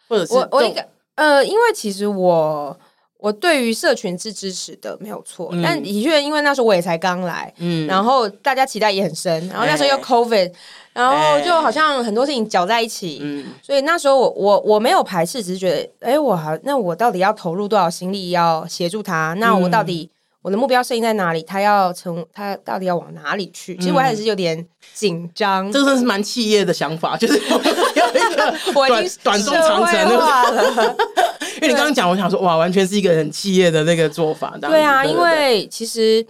[0.09, 2.77] 或者是我我一个呃，因为其实我
[3.19, 5.49] 我对于社群是支持的，没有错。
[5.53, 10.35] 嗯、但的确，因为那时候我也才刚来，嗯，然后大家期待也很深，然后那时候又 COVID。
[10.35, 10.53] 欸
[10.95, 19.35] 然后就好像很多事情搅在一起，嗯，所以那时候我我我没有排斥，只是觉得，哎，我好，那我到底要投入多少心力要协助他？
[19.39, 20.09] 那我到底
[20.45, 21.43] 我的目标设定在哪里？
[21.43, 23.75] 他要从他到底要往哪里去？
[23.79, 25.73] 其实我还是有点紧张。
[25.73, 30.95] 这个算是蛮企业的想法，就是有一个 我已经短中长程的了。
[31.57, 34.55] 因为你刚刚讲，我想说，哇，完全是一个很企业的那个做法。
[34.61, 36.25] 对啊，因为其实。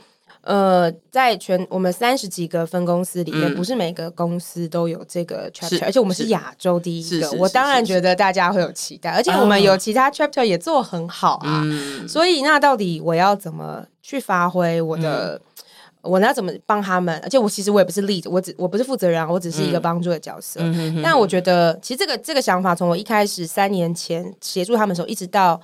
[0.44, 7.32] 呃，在全我们三十几个分公司里面，嗯、不是每个公司都有这个 chapter，而且我们是亚洲第一个。
[7.38, 11.62] 我当然觉得大家会有期待，而且我们有其他 chapter 也做很好啊。
[11.64, 15.36] 嗯、所以那到底我要怎么去发挥我的？
[15.36, 17.18] 嗯、我那怎么帮他们？
[17.22, 20.60] 而且我其实我也不是 lead，我只我不是负责人，我只是一个帮助的角色。
[20.62, 25.58] 嗯、但我觉得，其实这个这个想法，从我一开始三年前协助他们的时候，一直到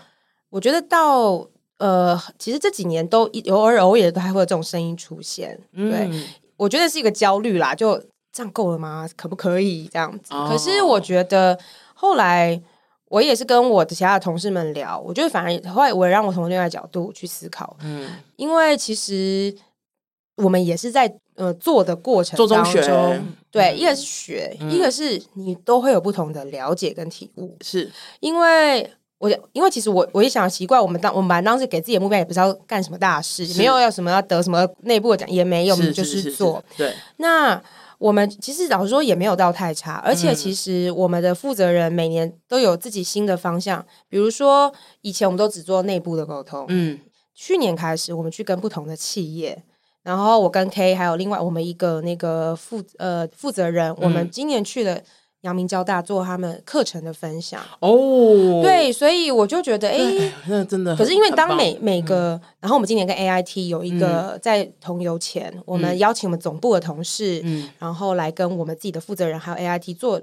[0.48, 1.46] 我觉得到。
[1.80, 6.10] 呃，其实这几年都有偶尔偶尔都还会有这种声音出现，嗯、对，
[6.58, 7.98] 我觉得是一个焦虑啦，就
[8.30, 9.08] 这样够了吗？
[9.16, 10.34] 可不可以这样子？
[10.34, 11.58] 哦、可是我觉得
[11.94, 12.60] 后来
[13.08, 19.56] 我也是跟我的其他的同事们聊，我觉得反而后来我也让我从另外角度去思考，嗯，因为其实
[20.36, 22.84] 我们也是在呃做的过程当中，做中。
[22.84, 27.90] 学对，一个是学，嗯、一个是你都会有不同的了解跟体悟，是。
[28.20, 28.92] 因为。
[29.20, 36.64] 我因为其实我我也想奇怪，我们当我们班当时给自己的目标也不知道干什么大事，是没有要什么要得什么内部的奖，也没有，我们就是做。
[36.74, 37.62] 对，那
[37.98, 46.98] 我们其实老实说也没有到太差，而且其实我们的负责人每年都有自己新的方向，比如说以前我们都只做内部的沟通，嗯，
[47.34, 49.62] 去年开始我们去跟不同的企业，
[50.02, 54.98] 然后我跟 K 还有另外我们一个那个负呃负责人，我们今年去了。
[55.42, 60.94] 阳明交大做他们课程的分享哦，对，所以我就觉得，哎，那真的。
[60.94, 67.42] 可是因为当每每个，然后我们今年跟 AIT 有一个在同游前，我们邀请我们总部的同事，
[67.78, 70.20] 然后来跟我们自己的负责人还有 AIT 做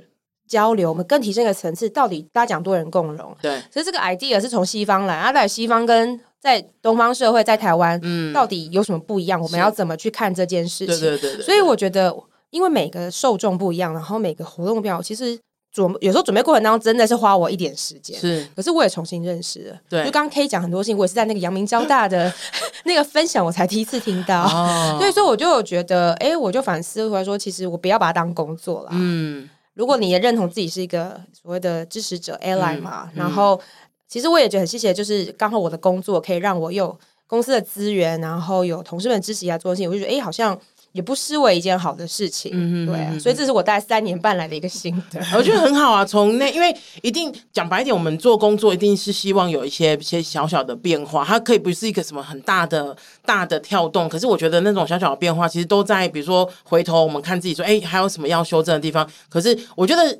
[0.48, 3.36] 交流，我们更提升一个层次，到底大家讲多人共融。
[3.42, 9.42] 对，所以这个 idea 是从西方来，啊，在西方跟在东方社会，在台湾，嗯，到底有什么不一样？
[9.42, 11.00] 我们要怎么去看这件事情？
[11.00, 11.42] 对对对。
[11.42, 12.16] 所以我觉得。
[12.50, 15.38] 因为每个受众不一样，然后每个活动标，其实
[15.72, 18.18] 准有时候准备过程当中真的是花我一点时间。
[18.18, 19.80] 是，可是我也重新认识了。
[19.90, 22.34] 对，就刚刚可以讲很多事情，我也是在那个阳明交大的
[22.86, 24.44] 那个分享，我才第一次听到。
[24.46, 28.90] 哦，所以说我就觉得，哎，我就反思回来说，其实我不要把它当工作了。
[28.94, 33.60] 嗯，如果你也认同自己是一个所谓的支持者 ally 嘛，然后
[34.08, 40.58] 其实我也觉得很谢谢，就是刚好我的工作可以让我有公司的资源，然后有同事们支持一下做事情，我就觉得，哎，好像。
[40.98, 46.04] 也不失为一件好的事情，嗯、哼对啊，所以这是我大概三年半来的一个心得，我觉得很好啊。
[46.04, 59.08] 从那，因为一定讲白一点，我们做工作一定是希望有一些一些小小的变化，它可以不是一个什么很大的大的跳动，可是我觉得那种小小的变化，其实都在比如说回头我们看自己说，哎，还有什么要修正的地方？
[59.30, 60.20] 可是我觉得。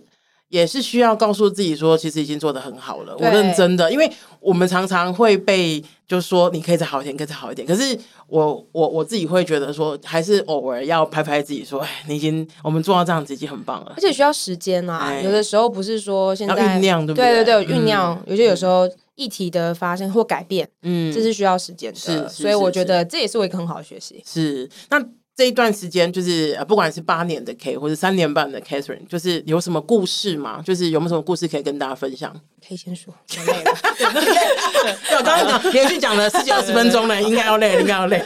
[0.50, 3.16] 也是需要告诉自己说，其实已经做得很好了。
[3.18, 7.68] 我认真的，因为我们常常会被就说你可以再好一点，可以再好一点。
[7.68, 13.92] 可是我我我自己会觉得说，还是偶尔要拍拍自己说，哎，你已经我们做到这样子已经很棒了。
[13.96, 17.44] 而且需要时间啊，哎、有的时候不是说现在酝酿，对不对？
[17.44, 18.16] 对酝酿。
[18.26, 22.00] 嗯、有些有时候议题的发生或改变，嗯，这是需要时间的。
[22.00, 24.24] 是，是，是，是，所以我觉得这也是我一个很好的学习。
[24.26, 25.04] 是，那。
[25.38, 30.64] 这一段时间，就是呃，不管是八年的 K 或者三年半的 Catherine，就是有什么故事吗？
[30.66, 32.34] 就是有没有什么故事可以跟大家分享？
[32.68, 33.14] 可以先说，
[33.46, 33.72] 累了。
[35.16, 38.20] 我刚刚讲连续讲了十几二十分钟了，应该要累，应该要累。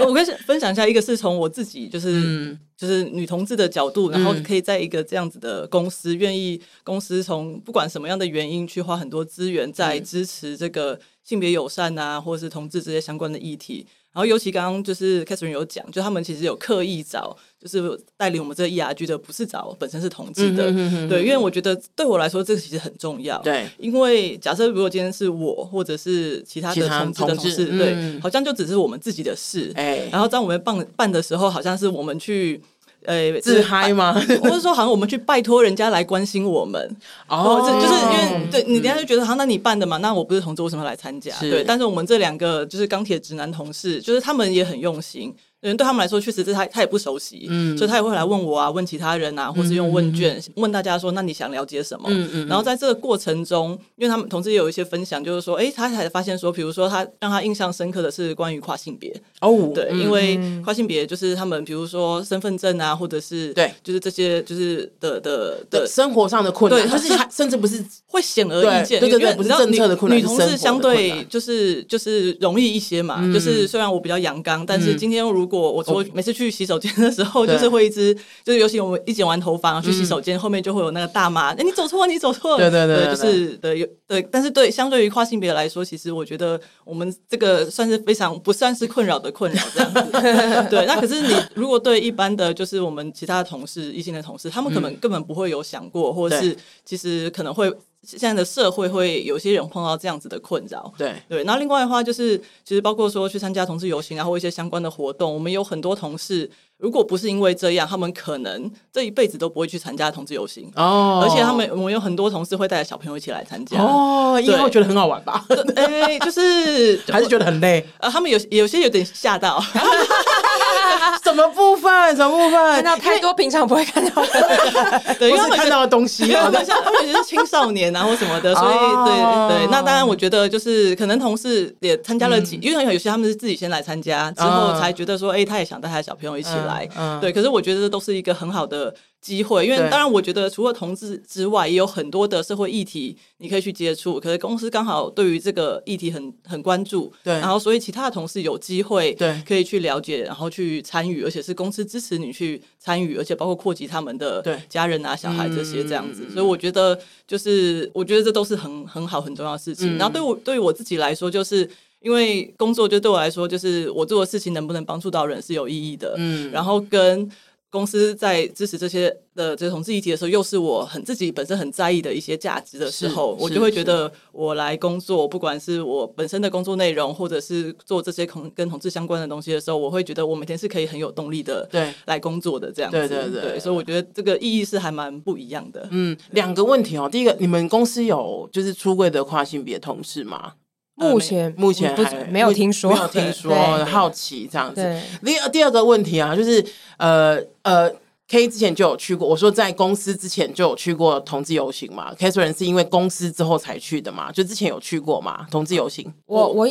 [0.00, 13.86] 我跟分享一下，一个是从我自己，就是、嗯、就是女同志的角度，然后可以在一个这样子的公司，愿、嗯、意公司从不管什么样的原因去花很多资源在支持这个性别友善啊，或者是同志这些相关的议题。
[14.12, 17.80] 然后，尤其刚刚就是 Catherine 有讲，就他们其实有刻意找，就是
[18.16, 23.40] 带领我们这个 ERG 的，不是找本身是同志的，嗯、哼哼哼对，因为我觉得对我来说，这个其实很重要。
[23.42, 29.72] 对，因为假设如果今天是我，或者是其他的同志的同事，对、嗯，好像就只是我们自己的事。
[29.76, 32.60] 哎，然后当我们办办的时候，好像是我们去。
[33.04, 34.12] 呃，自嗨吗？
[34.42, 36.96] 或者说，好像我们去拜托人家来关心我们
[37.28, 41.34] 哦，这就是因为对你，等下就觉得，好，那你办的嘛，那我不是同志，为什么要来参加？
[41.40, 45.34] 对，但是我们这两个就是钢铁直男同事，就是他们也很用心。
[45.60, 52.08] 人对他们来说，确实是他他也不熟悉，嗯，所以他也会来问我啊，问其他人啊，或是用问卷、嗯、问大家说，那你想了解什么？
[52.10, 52.46] 嗯嗯。
[52.46, 82.56] 然后在这个过程中，因为他们同时也有一些分享，就是说，哎、欸，他才发现说，比如说他让他印象深刻的是关于跨性别哦，对，因为跨性别就是他们比如说身份证啊，或者是对，就是这些就是的的的生活上的困难，对，就是甚至不是 会显而易见，对对对，不是政策的困难，女同志相对就是就是容易一些嘛，嗯、就是虽然我比较阳刚，但是今天如如果我说每次去洗手间的时候，就是会一直就是尤其我们一剪完头发去洗手间，后面就会有那个大妈，哎，你走错了，你走错。
[82.56, 83.78] 了，对对对，对，就是对。
[83.80, 90.00] 有对，但是对相对于跨性别来说，其实我觉得我们这个算是非常不算是困扰的困扰这样子。
[90.70, 97.72] 对，那可是你如果对一般的就是我们其他的同事、异性的同事，他们可能根本不会有想过，或者是其实可能会。
[98.02, 101.44] 现在的社会会有些人碰到这样子的困扰，对对。
[101.44, 111.20] 然后另外的话就是，其实包括说去参加同志游行啊，或一些相关的活动，我们有很多同事，如果不是因为这样，他们可能这一辈子都不会去参加同志游行哦。
[111.22, 115.44] 而且他们我们有很多同事会带着小朋友一起来参加哦，因为会觉得很好玩吧？
[115.76, 118.08] 哎，就是 还是觉得很累啊。
[118.08, 119.62] 他们有有些有点吓到。
[121.24, 122.16] 什么部分？
[122.16, 122.74] 什么部分？
[122.74, 128.74] 看到太多平常不会看到的，对，因为 看到的东西，好像他们也是青少年啊或什么的， 所以
[129.06, 129.66] 对对。
[129.70, 136.88] 那当然，我觉得就是可能同事也参加了几，因为有些他们是自己先来参加，之后才觉得说，哎，他也想带他的小朋友一起来，
[137.20, 137.32] 对。
[137.32, 144.18] 可是我觉得这都是一个很好的机会，因为当然，我觉得除了同志之外，也有很多的社会议题你可以去接触。
[144.18, 156.26] 可是公司刚好对于这个议题很很关注，对，然后所以其他的同事有机会对可以去了解，然后去参与，而且是公司支持你去参与，而且包括扩及他们的家人啊、小孩这些这样子。
[156.32, 159.98] 所以我觉得就是我觉得这都是很很好很重要的事情。
[159.98, 161.68] 然后对我对于我自己来说，就是
[162.00, 166.14] 因为工作就对我来说，就是我做的事情能不能帮助到人是有意义的。
[166.16, 167.30] 嗯，然后跟。
[167.70, 182.98] 公司在支持这些的这些同志议题的时候，又是我很自己本身很在意的一些价值的时候，我就会觉得我来工作，不管是我本身的工作内容，或者是做这些同跟同志相关的东西的时候，我会觉得我每天是可以很有动力的，对，来工作的这样子。
[182.98, 185.86] 对对对，对，所以我觉得这个意义是还蛮不一样的。
[185.92, 190.54] 嗯，两个问题哦，第一个，你们公司有就是出柜的跨性别同事吗？
[191.00, 195.00] 目前目前还没有听说，没有听说，好奇这样子。
[195.24, 196.64] 第二第二个问题啊，就是
[196.98, 197.90] 呃呃
[198.28, 206.12] ，K 之前就有去过，我说在公司之前就有去过同志游行嘛 katherine 是因为公司之后才去的嘛，就之前有去过嘛，同志游行。
[206.26, 206.68] 我我。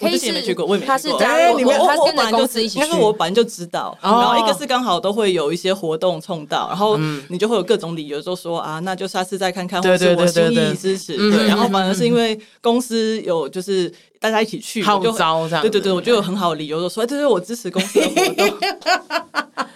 [0.00, 0.92] 我之前没去过，我也没去过。
[0.92, 3.96] 他是加入，我我本来就自己，因为我本来就知道。
[4.00, 6.96] 然后一个是刚好都会有一些活动冲到，然后
[7.28, 11.16] 你就会有各种理由，就说啊，那就下次再看看，或者我心意支持。
[11.16, 18.58] 对，然后反而是因为公司有就是大家一起去号召这样，对对对，我就有很好的理由，就说这是，我支持公司的活动。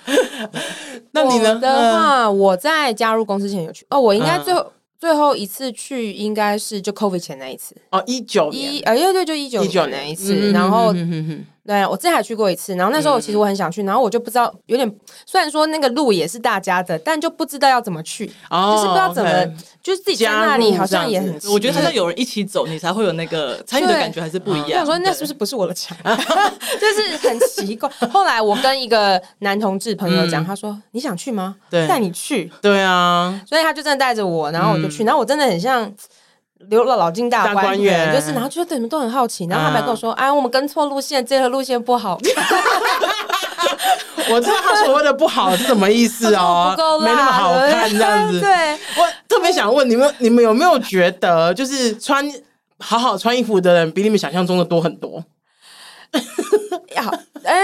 [1.13, 1.57] 那你呢？
[1.57, 4.65] 的话，我在加入公司前有去哦，我应该最后。
[5.03, 7.75] 最后一次去应该是就 COVID 前那一次。
[7.91, 10.95] 哦，一九年，一呃，对对，就一九年那一次，然后。
[11.65, 14.93] 对，我之前还去过一次，然后那时候其实我很想去，然后我就不知道，有点
[15.25, 19.31] 虽然说那个路也是大家的，但就不知道要怎么去，就是不知道怎么，
[19.81, 24.81] 就是自己在那里好像也很，我觉得好像有人一起走，你才会有那个 参与的感觉，还是不一样。
[24.81, 25.97] 我说那是不是不是我的强？
[26.81, 27.89] 就是很奇怪。
[28.11, 31.55] 后来我跟一个男同志朋友讲，他说你想去吗？
[31.71, 32.51] 带你去。
[32.61, 35.93] 对啊，所以他就真的带着我，然后我就去，然后我真的很像。
[36.69, 42.19] 留了老金大观园，就是然后觉得对你们都很好奇，然后他们还跟我说：“哎，我们跟错路线，这条路线不好。
[44.31, 48.41] ”我知道他所谓的不好是什么意思哦， 没那么好看这样子。
[48.41, 52.25] 对，我特别想问你们，你们有没有觉得，就是穿
[52.79, 55.23] 好好穿衣服的人比你们想象中的多很多？
[57.03, 57.11] 好，
[57.43, 57.59] 哎，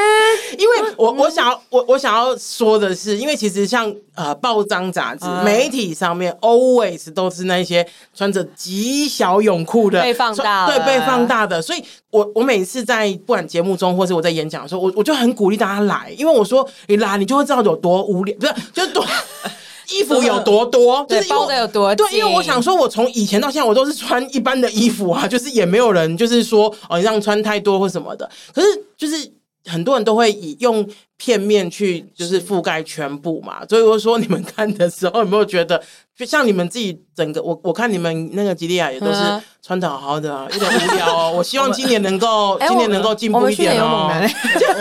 [0.58, 19.04] 因为我我想要我我想要说的是，因为其实像呃报章杂志媒体上面 always 都是那些穿着极小泳裤的被放大，对，被放大的，所以我我每次在不管节目中或是我在演讲的时候，我我就很鼓励大家来，因为我说你来，你就会知道有多无聊，不是就是多。
[19.90, 28.28] 衣服有多多，就是包的有多对，因为我想说，我从以前到现在，我都是穿一般的衣服啊，就是也没有人就是说哦，你这样穿太多或什么的。
[28.52, 28.66] 可是
[28.96, 29.30] 就是
[29.66, 30.86] 很多人都会以用
[31.18, 35.82] 片面去就是覆盖全部嘛，所以我说你们看的时候有没有觉得？
[36.16, 39.20] 就像你们自己整个，我我看你们那个吉利亚也都是
[39.62, 41.30] 穿的好好的啊，有点无聊哦。
[41.38, 44.10] 我希望今年能够，今年能够进步一点哦。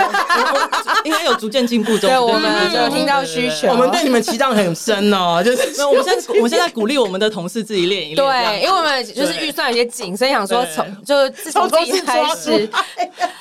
[1.06, 2.10] 应该有逐渐进步中。
[2.10, 3.68] 对，我们有听到需求。
[3.68, 8.16] 我们对你们期待很深哦， 就是我们现在我们现在鼓励我们的同事自己练一练。
[8.16, 12.68] 对，因为我们就是预算有些紧，所以想说从就自从自己开始。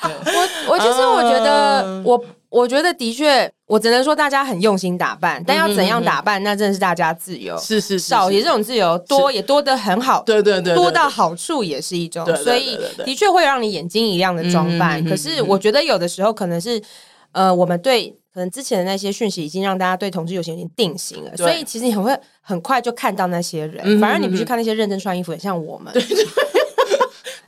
[0.03, 2.23] 我我其实我觉得我。
[2.49, 7.57] 我觉得的确，我只能说大家很用心打扮，但要怎样打扮，那真的是大家自由。
[7.57, 10.23] 是是少也这种自由，多也多得很好。
[10.23, 12.25] 对对对，多到好处也是一种。
[12.37, 15.03] 所以的确会让你眼睛一亮的装扮。
[15.05, 16.81] 可是我觉得有的时候可能是，
[17.33, 25.91] 呃，我们对可能之前的那些讯息已经让大家对同志游行有点定型了，所以其实你很会很快就看到那些人，反而你不去看那些认真穿衣服，很像我们。
[25.91, 26.01] 对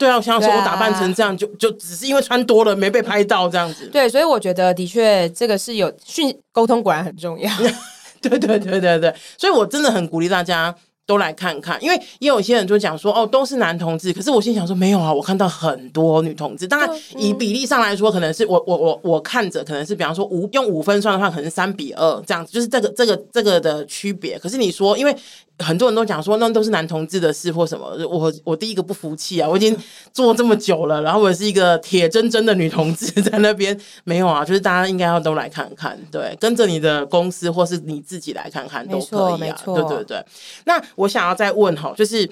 [0.08, 3.86] 啊，我想说，我打扮成这样，啊、就就只是因为穿多了没被拍到这样子。
[3.92, 7.50] 对，所以我觉得的确这个是有讯沟通，果然很重要。
[8.22, 10.74] 对对对对对，所以我真的很鼓励大家
[11.06, 16.68] 都来看看，因为也有些人就讲说，哦，都是男同志，可是我心想说，没有啊，我看到很多女同志。
[16.68, 24.38] 当然，以比例上来说，可能是我我我我看着可能是，比方说五用五分算的话，可能是三比二这样子，就是这个这个这个的区别。
[24.38, 25.16] 可是你说，因为。
[25.60, 27.86] 很多人都讲说，那都是男同志的事或什么。
[28.08, 29.48] 我我第一个不服气啊！
[29.48, 29.76] 我已经
[30.12, 34.44] 做这么久了，然后我是一个铁铮铮的女同志，在那边没有啊。
[34.44, 39.58] 就是大家应该要都来看看，对，跟着你的公司或是你自己来看看都可以啊。
[39.64, 40.24] 对对对。
[40.64, 42.28] 那我想要再问哈，就是。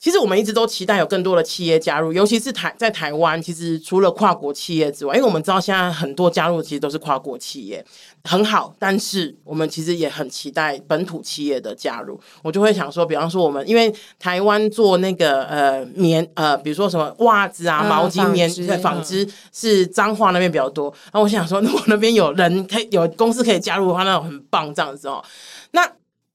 [0.00, 7.84] 其实我们一直都期待有更多的企业加入，尤其是台在台湾，其实除了跨国企业之外，因为我们知道现在很多加入其实都是跨国企业，
[8.24, 8.74] 很好。
[8.78, 12.18] 但是我们其实也很期待本土企业的加入。
[12.42, 20.90] 我就会想说，比方说我们因为台湾做那个呃棉呃，比如说什么袜子啊、毛巾、棉对纺织是彰化那边比较多。
[21.12, 25.22] 然后我想说，如果那边有人可以有公司可以加入的话，那种很棒这样子哦。
[25.72, 25.86] 那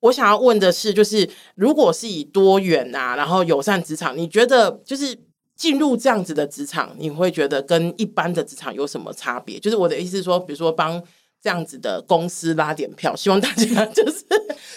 [0.05, 5.17] 我想要问的是，就是如果是以多元啊，然后友善职场，你觉得就是
[5.55, 9.59] 进入这样子的职场，你会觉得跟一般的职场有什么差别？
[9.59, 11.01] 就是我的意思是说，比如说帮
[11.41, 14.25] 这样子的公司拉点票，希望大家 就是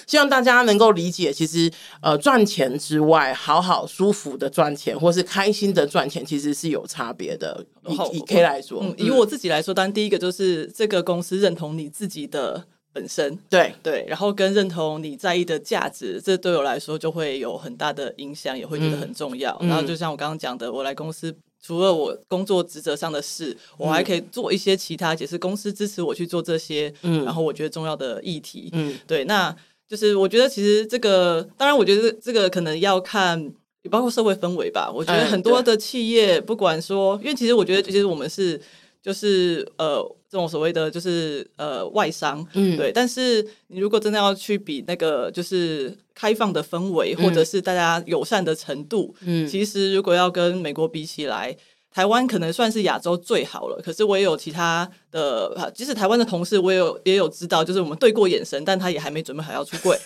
[0.06, 1.70] 希望大家能够理解，其实
[2.00, 7.64] 呃赚钱之外，好好舒服的赚钱，或是开心的赚钱，其实是有差别的。
[7.88, 12.64] 以以 K 来说，嗯，以我自己来说，当然第一个就是这个公司认同你自己的。
[12.98, 19.56] 本身对对，然后跟认同你在意的价值，这对我来说就会有很大的影响，也会觉得很重要。
[19.60, 21.32] 嗯、然后就像我刚刚讲的，我来公司
[21.62, 26.92] 除了我工作职责上的事，嗯、我还可以做一些其他，也是公司支持我去做这些。
[27.02, 29.54] 嗯，然后我觉得重要的议题，嗯，对，那
[29.86, 33.40] 就是我觉得其实这个，当然我觉得这个可能要看，
[33.82, 34.90] 也包括社会氛围吧。
[34.92, 38.60] 我觉得很多的企业，不管说，因为其实我觉得，其实我们是
[39.00, 40.04] 就是呃。
[40.30, 42.92] 这种所谓的就是呃外商，嗯，对。
[42.92, 51.56] 但是你如果真的要去比那个就是开放的氛围，或者是大家友善的程度，嗯，其实如果要跟美国比起来。
[51.92, 59.98] 台湾可能算是亚洲最好了，可是我也有其他的，即使台湾的同事，我也有也有知道，就是我们对过眼神，但他也还没准备好要出柜，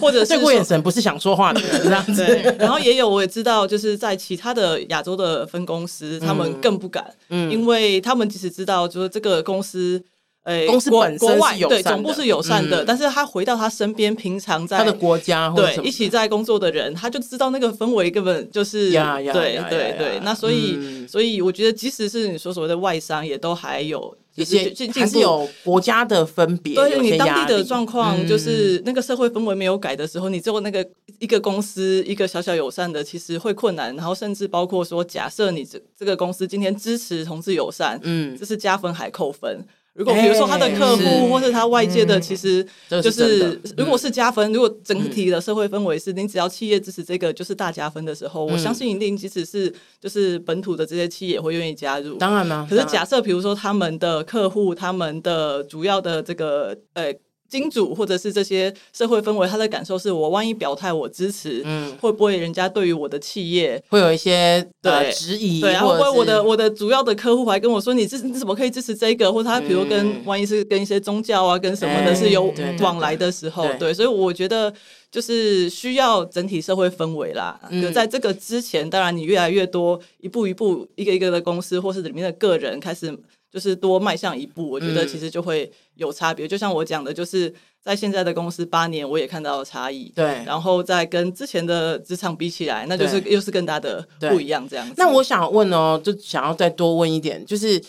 [0.00, 2.24] 或者是对过眼神不是想说话的人这样子。
[2.58, 10.02] 然后也有我也知道，就是在其他的亚洲的分公司，他们更不敢，嗯，因为他们即使知道，就是这个公司。
[10.46, 20.20] 哎，公司本身是友善的，对，总部是友善的，但是他回到他身边，平常在他的国家，对，一起在工作的人，他就知道那个氛围根本就是，对对对。
[20.22, 26.76] 那所以，所以我觉得，即使是你说所谓的外商，也都还有一些还是有国家的分别。
[26.76, 30.88] 对，你当地的状况，就是那个社会氛围没有改的时候，你最后那个
[31.18, 33.92] 一个公司一个小小友善的，其实会困难。
[33.96, 39.66] 然后甚至包括说，假设你这这个公司今天支持同志友善，嗯，这是加分还扣分。
[39.96, 42.64] 如果比如说他的客户或是他外界的，其实
[43.02, 52.16] 就是如果是加分，如果整体的社会氛围是你只要企业支持这个就是大加分的时候，我相信一定即使是就是本土的这些企业也会愿意加入。
[52.16, 57.12] 当然了，可是假设比如说他们的客户，他们的主要的这个呃
[57.48, 65.60] 金主或者是这些社会氛围，他的感受是我万一表态我支持，嗯，会不会人家对于我的企业会有一些对质疑？
[65.60, 69.32] 对，然后会不会我的我的主要的客户还跟我说，你支你怎么可以支持这个？
[69.32, 74.72] 或者他比如跟、嗯、万一是跟一些宗教啊跟什么的是有往来的时候，对，所以我觉得
[75.10, 77.60] 就是需要整体社会氛围啦。
[77.70, 83.16] 嗯，在这个之前，当然你越来越多一步一步一个一个的公司或是里面的个人开始。
[83.56, 86.44] 就是多迈向一步，我觉得其实就会有差别。
[86.44, 87.50] 嗯、就像我讲的，就是
[87.80, 90.12] 在现在的公司八年，我也看到了差异。
[90.14, 94.68] 对，然后再跟之前的职场比起来，那就是又是更大的不一样。
[94.68, 94.92] 这样子。
[94.98, 97.82] 那我想问哦，就想要再多问一点，就是，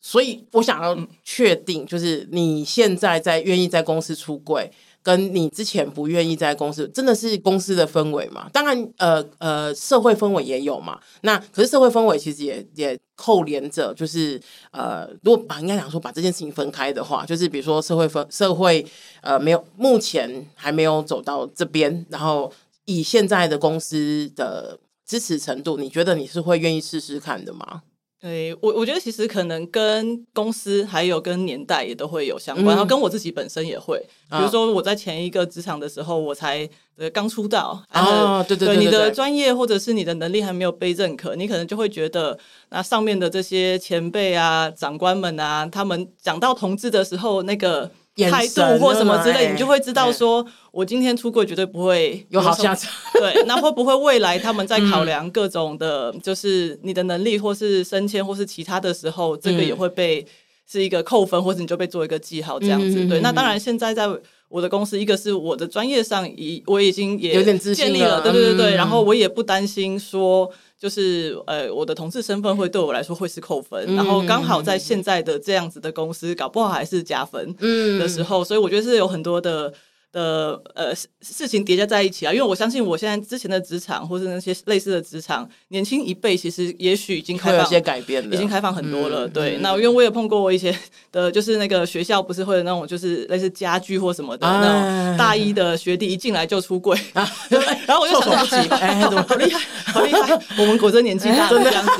[0.00, 4.72] 所以我想要确定，就是你现在在愿意在公司出柜。
[5.06, 8.50] 跟你之前不愿意在公司，真的是公司的氛围嘛？
[8.52, 10.98] 当然，呃呃，社会氛围也有嘛。
[11.20, 14.40] 那可是社会氛围其实也也扣连着，就是
[14.72, 18.84] 呃，如果把应该讲说把这件事情分开的话，就是比如说社会氛社会
[19.22, 22.52] 呃没有目前还没有走到这边，然后
[22.86, 24.76] 以现在的公司的
[25.06, 27.82] 支持程度，你觉得你是会愿意试试看的吗？
[28.18, 33.98] 对，我我觉得其实可能跟公司还有跟年代也都会有相关，嗯、然后跟我自己本身也会。
[34.30, 42.38] 比如说我在前一个职场的时候，我才呃刚出道啊，对对对，对，你的专业或者是你的能力还没有被认可，你可能就会觉得
[42.70, 47.90] 那上面的这些前辈啊、长官们啊，他们讲到同志的时候那个。
[48.24, 52.90] 态度或什么之类，你就会知道说，我今天出柜绝对不会有好下场。
[53.20, 60.26] 对，那会不会未来他们在考量各种的，就是你的能力或是升迁或是其他的时候，这个也会被
[60.66, 63.06] 是一个扣分，或者你就被做一个记号这样子。
[63.06, 64.08] 对，那当然现在在
[64.48, 67.42] 我的公司，一个是我的专业上已我已经也
[67.74, 70.50] 建立了，对对对对，然后我也不担心说。
[70.78, 77.54] 就是呃，我的同事身份会对我来说会是扣分，嗯、然后刚好在现在的这样子的公司，搞不好还是加分
[77.98, 79.72] 的时候，嗯、所以我觉得是有很多的。
[80.16, 89.26] 的呃事情叠加在一起啊，因为我相信我现在之前的职场或是那些类似的职场，年轻一辈其实也许已经开放一些改变了，已经开放很多了。
[89.26, 90.74] 嗯、对，嗯、那因为我也碰过我一些
[91.12, 97.30] 的，就是那个学校不是会有那种就是类似家具或什么的、啊、那种大一的学弟一进来就出柜啊，
[97.86, 99.60] 然后我就想不起，哎，怎么好厉害，
[99.92, 101.90] 好厉害，我们果真年纪大了这样子。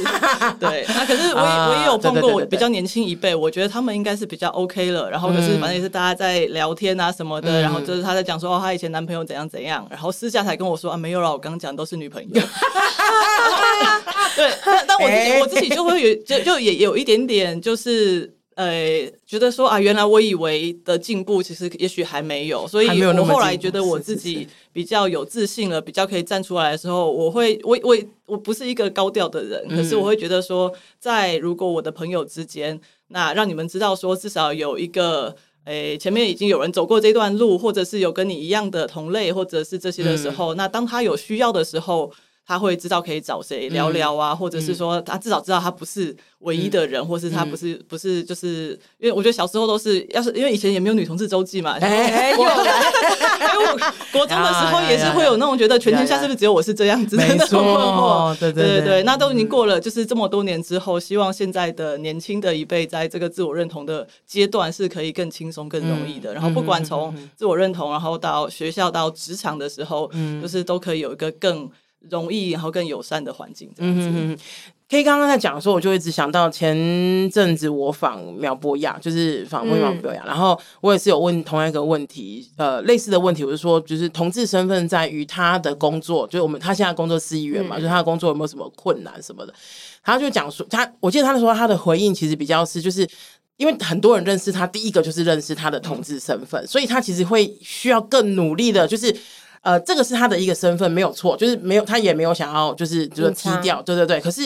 [0.58, 8.05] 对，那可是我也我也有碰过我比较年轻一辈，我觉得他们应该是比较 OK 了，然后可是反正也是大家在聊天啊什么的，嗯、然后就是。
[8.07, 12.28] 她在讲说，哦，她以前男朋友怎样怎样，然后私下才跟我说啊，没有了，我刚刚讲都是女朋友。
[14.36, 27.96] 对，但但我自己我自己就会有就就也有一点点就是呃，觉得说啊，原来我以为的进步，其实也许还没有，所以我后来觉得我自己比较有自信了，比较可以站出来的时候，我会我我
[28.26, 32.78] 我不是一个高调的人，可是我会觉得说，在如果我的朋友之间，
[33.09, 35.34] 那让你们知道说，至少有一个。
[35.66, 42.10] 诶，前面已经有人走过这段路，或者是有跟你一样的同类，或者是这些的时候，嗯、那当他有需要的时候。
[42.47, 52.82] 他会知道可以找谁聊聊啊，或者是说他至少知道他不是唯一的人，或是他不是不是就是因为我觉得小时候都是，要是因为以前也没有女同志周记嘛，哎，又来，
[53.53, 53.78] 因为我
[54.12, 70.09] 国中的时候也是会有那种觉得全天下是不是只有我是这样子的那种困惑，对对对对，那都已经过了，就是这么多年之后，希望现在的年轻的一辈在这个自我认同的阶段是可以更轻松更容易的，然后不管从自我认同，然后到学校到职场的时候，
[70.40, 71.68] 就是都可以有一个更。
[72.11, 74.09] 容易，然后更友善的环境这样子。
[74.09, 74.38] 嗯嗯
[74.88, 76.76] ，K 刚刚在讲的时候，我就一直想到前
[77.30, 89.52] 阵子我访苗博雅，就是访问苗博雅，嗯、然后我也是有问同样一个问题，呃，类似的问题，我就说，就是同志身份在于他的工作，就是我们他现在工作是议员嘛，嗯、就是他的工作有没有什么困难什么的？
[90.04, 93.09] 他就讲说，他我记得他说他的回应其实比较是，就是
[93.57, 99.14] 因为很多人认识他，第一个就是认识他的同志身份，嗯、所以他其实会需要更努力的，就是。
[99.66, 104.20] 呃，这个是他的一个身份，没有错，就是没有他也没有想要，就是就是踢掉，对对对。
[104.20, 104.42] 可是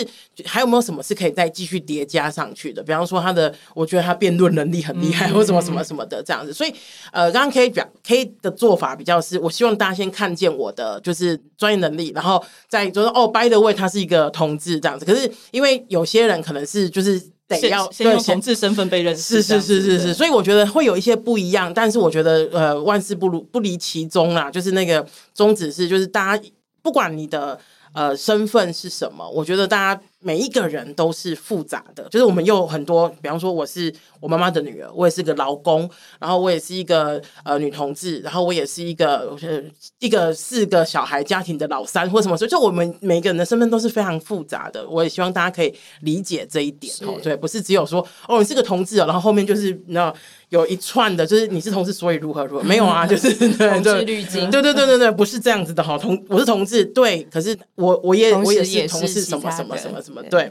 [0.46, 2.82] 还有没有什么是可以再继续叠加上去的？
[2.82, 6.54] 比方说他的，我觉得他辩论能力很厉害，或什么什么什么的这样子。
[6.54, 6.72] 所以，
[7.12, 15.04] 呃，刚刚 K 讲 K 的做法比较是，我希望大家先看见我的就是专业能力，然后再就是哦，by the way，他是一个同志这样子。
[15.04, 17.22] 可是因为有些人可能是就是。
[17.58, 26.44] 得要先用同志身份被认识，是是是是是，所以我觉得会有一些不一样，但是我觉得呃，万事不如不离其宗啦，就是那个宗旨是，就是大家
[26.82, 27.58] 不管你的
[27.92, 39.62] 呃身份是什么，我觉得大家每一个人都是复杂的，就是我们有很多，比方说我是我妈妈的女儿，我也是个劳工，然后我也是一个呃女同志，然后我也是一个呃
[39.98, 44.86] 一个四个小孩家庭的老三或什么，所以就我们每个人的身份都是非常复杂的。
[44.88, 50.14] 我也希望大家可以理解这一点哦，对，不是只有说哦你是个同志哦，然后后面就是你知道
[50.50, 55.96] 有一串的，就是你是同志，所以如何如何，没有啊，就是 对对同志滤镜，对对对对对，不是这样子的哈。
[55.96, 60.50] 同我是同志，对，可是我我也我也是同事，什么什么什么什么，对。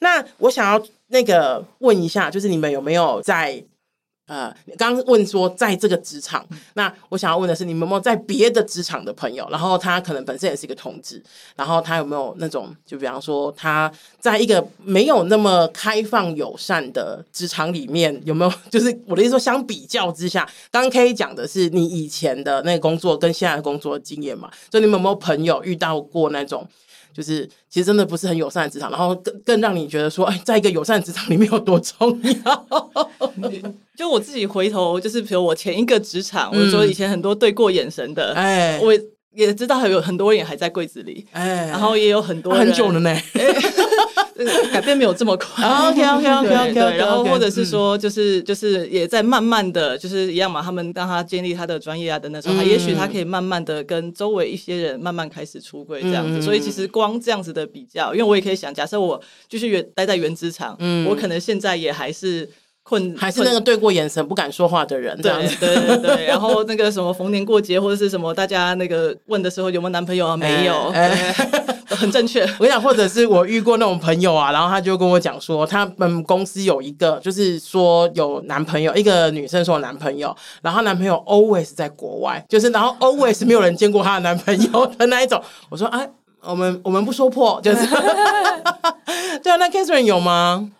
[0.00, 3.62] 那我想要那个问一下，就是你们有没有在
[4.28, 11.20] 呃，刚刚问说在这个职场，那我想要问的是，你们有没有在别的职场的朋友，然后他可能本身也是一个同志，
[11.56, 18.52] 然后他有没有那种，就比方说他在一个没有那么开放友善的职场里面，有没有？
[18.70, 24.50] 就是我的意思说，相比较之下，刚刚可以讲的是你以前的那个工作跟现在的工作的经验嘛？
[24.70, 26.68] 所以你们有没有朋友遇到过那种？
[27.12, 32.90] 就是其实真的不是很友善的职场，然后更更让你觉得说，哎，在一个友善的职场里面有多重要。
[33.96, 38.92] 就我自己回头，就是比如我前一个职场，嗯、我说以前很多对过眼神的，哎，我
[39.34, 43.16] 也知道还有很多人也还在柜子里，哎，然后也有很多、啊、很久了呢。
[44.72, 45.64] 改变没有这么快。
[45.64, 46.74] OK OK OK OK。
[46.74, 50.62] 对，然后或者是说，就是就是也在慢慢的就是一样嘛。
[50.62, 56.40] 他们让他建立他的专业啊等等时候，他也许他可以慢慢的跟周围一些人慢慢开始出柜这样子。
[56.40, 60.78] 所以其实光这样子的比较，因为我也可以想，假设我继续原待在原职场，
[61.08, 62.48] 我可能现在也还是
[62.82, 65.20] 困，还是那个对过眼神不敢说话的人。
[65.20, 66.26] 对对对对。
[66.26, 70.36] 然后那个什么逢年过节或者是什么，大家那个问的时候有没有男朋友啊？
[70.36, 70.92] 没有。
[71.96, 85.42] 很正确，我跟你讲，或者是我遇过那种朋友啊，然后他就跟我讲说，他们公司有一个，就是说有男朋友，一个女生说有男朋友，然后男朋友 always 在国外，就是然后 always 没有人见过她的男朋友的那一种。
[85.70, 86.06] 我说，啊，
[86.42, 87.86] 我们我们不说破，就是
[89.42, 89.56] 对啊。
[89.56, 90.70] 那 Catherine 有吗？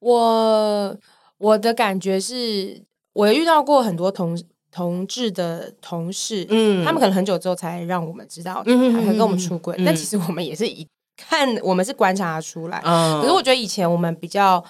[0.00, 0.96] 我
[1.38, 2.82] 我的感觉是，
[3.12, 4.44] 我遇到过很多同事。
[4.78, 12.80] 同志的同事，嗯，他们可能很久之后才让我们知道，嗯，还跟我们出轨，嗯，但其实我们也是一看，我们是观察出来。
[12.84, 14.64] 嗯，可是我觉得以前我们比较，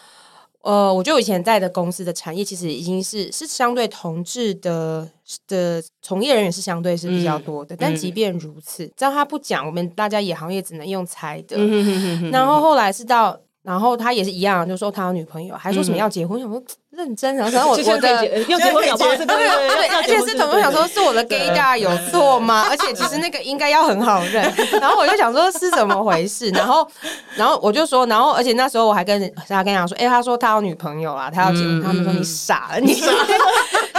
[0.62, 5.06] 呃，我觉得我以前在的公司的产业其实已经是是相对同志的
[5.46, 11.56] 的从业人员是相对是比较多的，嗯，但即便如此，只要他不讲，我们大家也行业只能用猜的。
[11.58, 13.38] 嗯，然后后来是到。
[13.68, 17.36] 然后他也是一样，就说他有女朋友，还说什么要结婚，想说认真。
[17.36, 18.08] 然后然后我我的
[18.48, 22.64] 要结婚，要结婚，对对，而且是同事想说是我的 gaydar 有错吗？
[22.72, 24.42] 而且其实那个应该要很好认。
[24.80, 26.48] 然后我就想说是怎么回事？
[26.56, 26.88] 然后
[27.36, 31.82] 然后我就说，然后而且那时候我还跟他跟他讲说，哎，他说他有女朋友啊，他要结婚。
[31.82, 32.98] 他们说你傻了，你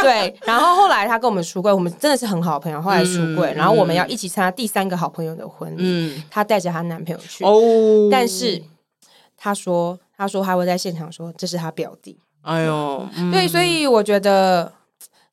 [0.02, 0.36] 对。
[0.46, 2.82] 然后后来他跟我们出柜，我们真的是很好的朋友。
[2.82, 8.60] 后来出柜，然后我们要一起参加第三个好朋友的婚礼，她带着她男朋友去，哦但是。
[9.42, 14.72] 他说：“他说他会在现场说这是他表弟。”哎呦，嗯、对，所以我觉得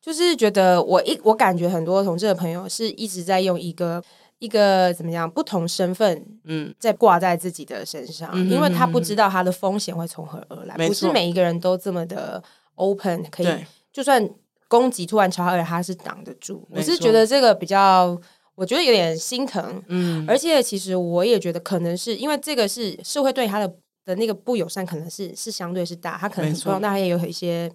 [0.00, 4.02] 就是觉得我一我感觉很多同志的朋友是一直在用一个
[4.38, 12.42] 一个怎么样不同身份嗯在挂在自己的身上，嗯、因为他不知道他的风险会从何而来，嗯、不是每一个人都这么的
[12.74, 14.28] open 可以，就算
[14.68, 16.66] 攻击突然朝他而来，他是挡得住。
[16.70, 18.20] 我是觉得这个比较。
[18.56, 23.72] 我觉得有点心疼，嗯，而且其实我也觉得可能是因为这个是社会对他的。
[24.06, 27.70] 的那个不友善可能是是相对是大，他可能说那他也有一些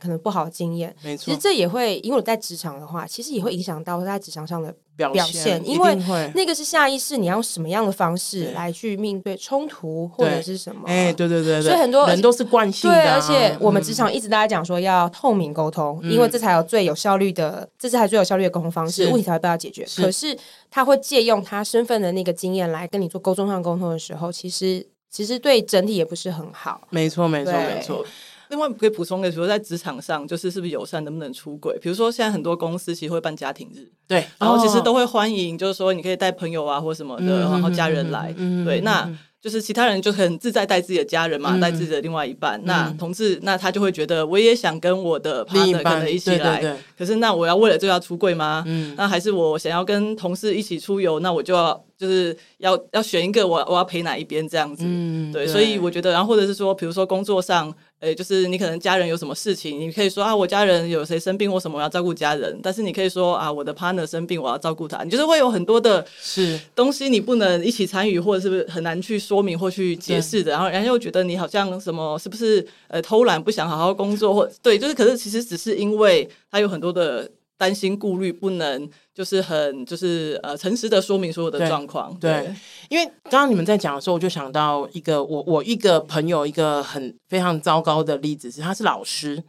[0.00, 0.94] 可能不好的经验。
[1.02, 5.94] 没错，其实这也会因为我在职场的话，其实也会影响到他在职场上的表现，因为
[6.34, 10.82] 那个是下意识，你要用什么样的方式来去面对冲突或者是什么？
[10.86, 12.96] 哎，对对对，所以很多人都是惯性的。
[12.96, 19.84] 对，而且我们职场一直大家讲说要透明沟通，因为这才有最有效率的，这是才最有效率的沟通方式，问题才会被他解决。
[19.96, 20.38] 可是
[20.70, 24.86] 他会借用他身份的那个经验来跟你做沟通上沟通的时候，其实。
[25.12, 26.80] 其实对整体也不是很好。
[26.90, 28.04] 没错，没错，对没错。
[28.48, 31.78] 另外可以补充的，比如说在职场上，就是是不是友善，能不能出轨？
[31.80, 39.04] 比如说现在很多公司其实会办家庭日，对，然后其实都会欢迎，就是说你可以带朋友啊或什么的，嗯、然后家人来，嗯、对，那。
[39.04, 42.60] 嗯就是其他人就很自在带自己的家人嘛，带、嗯、自己的另外一半。
[42.60, 46.78] 嗯、那同志，那他就会觉得我也想跟我的 partner 可能一起来。
[46.96, 48.62] 可是那我要为了这要出柜吗？
[48.68, 54.84] 嗯，那还是我想要跟同事一起出游，那我就要就是要要选一个我我要陪哪一边这样子。
[54.86, 57.74] 嗯，对，对，所以我觉得，然后或者是说，比如说工作上。
[58.02, 62.58] 诶，就是你可能家人有什么事情，你可以说啊，我家人有谁生病或什么，我要照顾家人。
[62.60, 65.04] 但是你可以说啊，我的 partner 生病，我要照顾他。
[65.04, 70.50] 你就是会有很多的是东西，你不能一起参与，或者是不是很难去说明或去解释的。
[70.50, 77.30] 然后人家又觉得你好像什么，是不是呃偷懒，不想好好工作，或对，就是可是其实只是因为他有很多的。
[77.62, 82.12] 担心顾虑，不能就是很就是呃诚实的说明所有的状况。
[82.18, 82.54] 对，对，
[82.88, 89.40] 因为刚刚你们在讲的时候，我就想到一个我我一个朋友一个很非常糟糕的例子是，他是老师，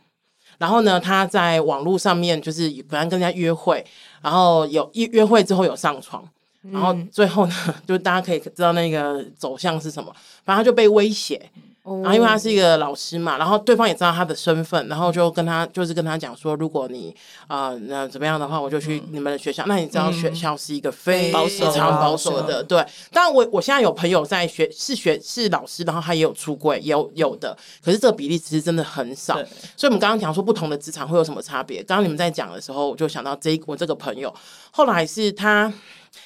[0.59, 3.83] 然后呢，他在网络上面就是本来跟人家约会，
[4.21, 6.23] 然后有一约会之后有上床，
[6.71, 7.55] 然后最后呢，
[7.87, 10.13] 就大家可以知道那个走向是什么，
[10.45, 11.49] 反正他就被威胁。
[11.85, 17.13] 然后因为他是一个老师嘛，然后对方也知道他的身份，然后就跟他就是跟他讲说，如果你
[17.45, 19.65] 啊、呃、那怎么样的话，我就去你们的学校。
[19.65, 22.77] 嗯、那你知道学校是一个非常保守的，对。
[23.11, 27.53] 当然我我现在有朋友在学是学是老师，然后他也有出柜，有有的，
[27.83, 29.33] 可是这个比例其实真的很少。
[29.75, 31.83] 所以我们刚刚讲说不同的职场会有什么差别？
[31.83, 34.33] 刚刚你们在讲的时候，我就想到这我这个朋友
[34.71, 35.73] 后来是他。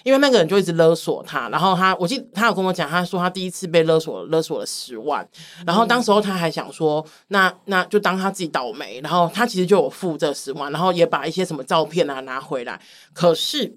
[0.04, 5.28] 因为那个人就一直勒索他，然后他，我记得他有跟我讲，他说他第一次被勒索，勒索了十万，
[5.66, 12.80] 然后当时候他还想说，那那就当他自己倒霉，然后他其实就有付这十万，然后也把一些什么照片啊拿回来，
[13.14, 13.74] 可是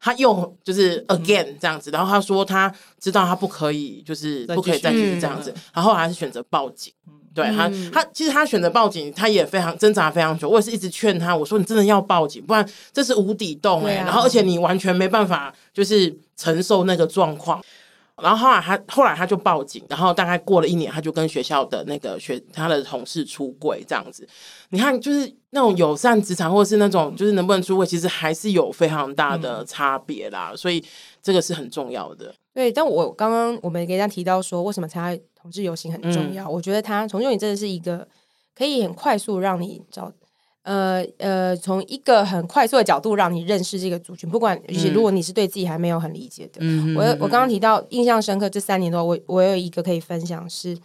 [0.00, 6.92] 他又就是 again 这样子，然后他说他知道他不可以，就是不可以再继续这样子，然后还是选择报警。
[7.34, 10.48] 对他，他其实他选择报警，他也非常挣扎非常久。
[10.48, 13.98] 我也是一直劝他，我说你真的要报警，不然这是无底洞哎、欸。
[13.98, 17.62] 啊、然后而且你完全没办法就是承受那个状况。
[18.22, 24.28] 然后后来他后来他就报警，然后大概过了一年，他就跟学校的那个学他的同事出柜这样子。
[24.68, 30.50] 你看，就是那种友善职场，或者是那种就是能不能出柜，其实还是有非常大的差别啦。
[30.52, 30.84] 嗯、所以
[31.22, 32.34] 这个是很重要的。
[32.52, 36.44] 对，但我刚刚我们给大家提到说，为什么参加同志游行很重要？
[36.44, 38.06] 嗯、我觉得他同志游行真的是一个
[38.54, 40.12] 可以很快速让你找，
[40.62, 44.28] 呃呃，从一个很快速的角度让你认识这个族群。
[44.28, 44.60] 不管，
[44.92, 50.76] 如果你是对自己还没有很理解的，嗯、我我刚刚提到印象深刻这三年多，我我有一个可以分享是。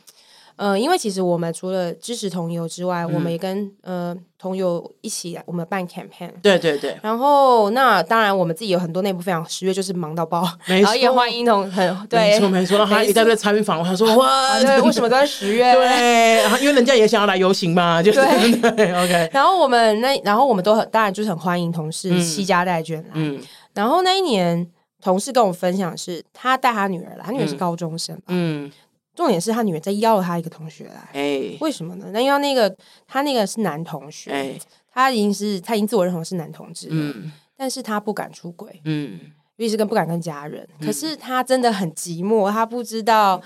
[0.58, 6.32] 呃，因为其实我们除了支持同游之外，嗯、我们也跟呃同游一起，我们办 campaign。
[6.42, 6.98] 对对对。
[7.02, 12.78] 然后那当然，我们自己有很多内部分享，十月就是忙到爆，没错然后也欢迎同很对，没错没错。
[12.78, 15.74] 然后还一大堆参访，他说哇，对，为什么都在十月？
[15.74, 19.30] 对，然后因为人家也想要来游行嘛，就是对，对，OK。
[19.34, 23.10] 然后我们那，然后我们都很当然就是很欢迎同事携家带眷来。
[23.14, 23.40] 嗯。
[23.74, 24.66] 然后那一年，
[25.02, 28.66] 同事跟我分享是，他带他女儿来，他女儿是高中生嗯。
[28.66, 28.72] 嗯
[29.16, 32.08] 重点是他女儿在邀了他一个同学来，欸、为什么呢？
[32.12, 32.76] 那因为那个
[33.08, 34.60] 他那个是男同学，欸、
[34.92, 39.20] 他已经是他已经自我认同是男同志，嗯，但是他不敢出轨，嗯，
[39.56, 40.68] 于是跟不敢跟家人。
[40.80, 43.42] 嗯、可是他真的很寂寞，他不知道，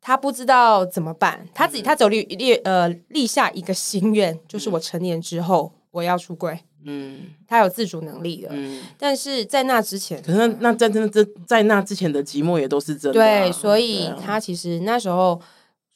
[0.00, 1.46] 他不知道怎么办。
[1.52, 6.60] 他自己他走立立呃立下一个心愿，就是我成年之后我要出柜。
[6.86, 15.40] 嗯，他有自主能力的，嗯，但是在那之前，可是那那在那这在那之前的寂寞也都是真的，啊，对，所以他其实那时候，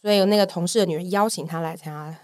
[0.03, 2.14] 所以有那个同事的女人邀请他来参加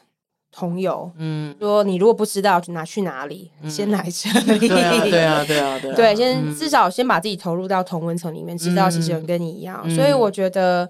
[0.50, 10.88] 同游，嗯，说你如果不知道拿去哪里，嗯，先来这里，对啊，对啊，对啊， 对，对，先至少先把自己投入到同温层里面，知道其实有人跟你一样，嗯，所以我觉得。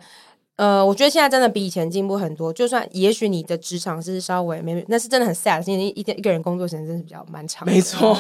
[0.57, 2.53] 呃，我觉得现在真的比以前进步很多。
[2.53, 7.73] 就算也许你的职场是稍微没，那是真的很 sad，因为一天一个人工作时间真的是比较漫长的。
[7.73, 8.17] 没错，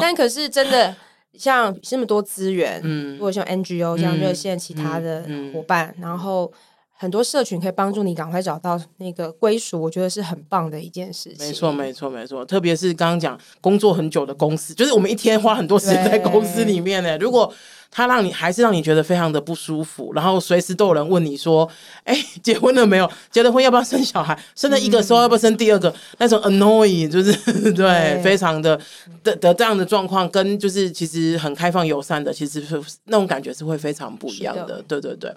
[0.00, 0.94] 但可是真的
[1.34, 6.50] 像这么多资源，嗯，如果像 NGO 像热线其他的伙伴，嗯嗯嗯、然后
[6.96, 11.46] 很多社群可以帮助你赶快找到那个归属，我觉得是很棒的一件事情。
[11.46, 12.44] 没错，没错，没错。
[12.44, 17.18] 特别是刚刚讲工作很久的公司，就是我们一天花很多时间在公司里面呢。
[17.18, 17.52] 如果
[17.90, 21.68] 他让你还是让你觉得非常的不舒服，然后随时都有人问你说
[22.04, 23.10] ：“哎，结婚了没有？
[23.30, 24.36] 结了婚要不要生小孩？
[24.56, 27.32] 生了一个时候要不要生第二个？”嗯、那种 annoying 就是
[27.72, 28.80] 对，对非常的
[29.22, 34.64] 的的这样的状况，跟就是其实很开放友善的，其实是那种感觉是会非常不一样的。
[34.64, 35.32] 的对对对。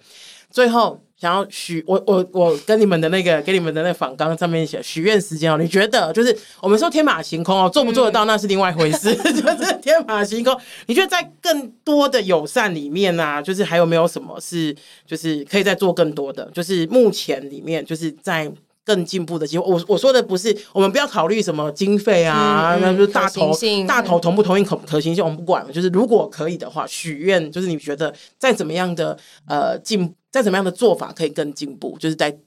[0.50, 10.56] 最后想要许我我我跟你们的那个给你们的那个访纲上面写许愿时间哦，你觉得就是我们说天马行空哦，做不做得到那是另外一回事，嗯、 就是天马行空。
[10.86, 14.76] 你觉得在更多的友善里面呢、啊，就是还有没有什么是
[15.08, 16.48] 就是可以再做更多的？
[16.54, 18.52] 就是目前里面就是在
[18.88, 19.70] 更进步的机会。
[19.70, 23.54] 我我说的不是我们不要考虑什么经费啊，那、嗯、就是大头
[23.86, 25.72] 大头同不同意可可行性我们不管了。
[25.74, 30.16] 就是如果可以的话，许愿就是你觉得再怎么样的呃进。
[30.30, 31.98] 再怎么样的做法可以更进步？
[32.00, 32.38] 就是在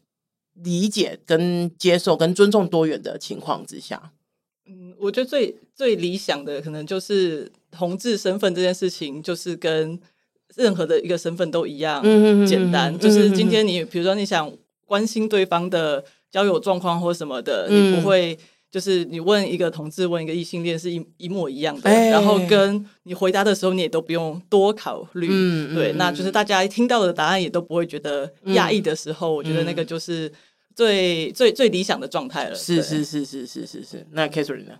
[0.63, 4.13] 理解、跟接受、跟尊重多元的情况之下，
[4.69, 9.99] 嗯，我觉得最最理想的可能就是同志身份这件事情，就是跟
[10.55, 12.05] 任何的一个身份都一样
[12.47, 12.97] 简单。
[12.97, 14.53] 就是今天你比如说你想
[14.87, 18.39] 关心对方的交友状况或什么的，你不会。
[18.73, 30.33] 就是你问一个同志，问一个异性恋是一一模一样的，欸、然后跟你回答的时候，你也都不用多考虑，嗯、对，嗯、那就是大家听到的答案也都不会觉得压抑的时候，嗯、我觉得那个就是
[30.77, 32.55] 最、嗯、最最理想的状态了。
[32.55, 34.07] 是是是是是是是。
[34.13, 34.75] 那 Catherine 呢？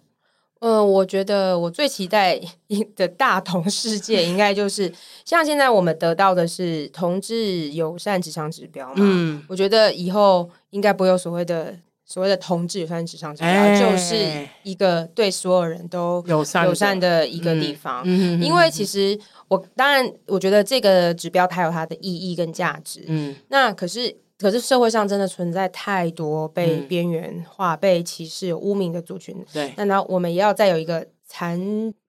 [0.61, 2.41] 嗯，我觉得我最期待
[2.97, 4.93] 的大同世界，应该就是
[5.25, 8.97] 像现在我们得到的是同志友善职场指标嘛。
[8.99, 18.03] 嗯，我觉得以后应该不会有所谓的所谓的同志友善职场指标，欸、就是一个对所有人都友善友善的一个地方。
[18.05, 23.05] 嗯，因为其实我当然我觉得这个指标它有它的意义跟价值。
[23.07, 24.15] 嗯，那可是。
[24.41, 29.37] 可是社会上真的存在太多被边缘化、嗯、被歧视、有污名的族群。
[29.53, 31.61] 对，那我们也要再有一个残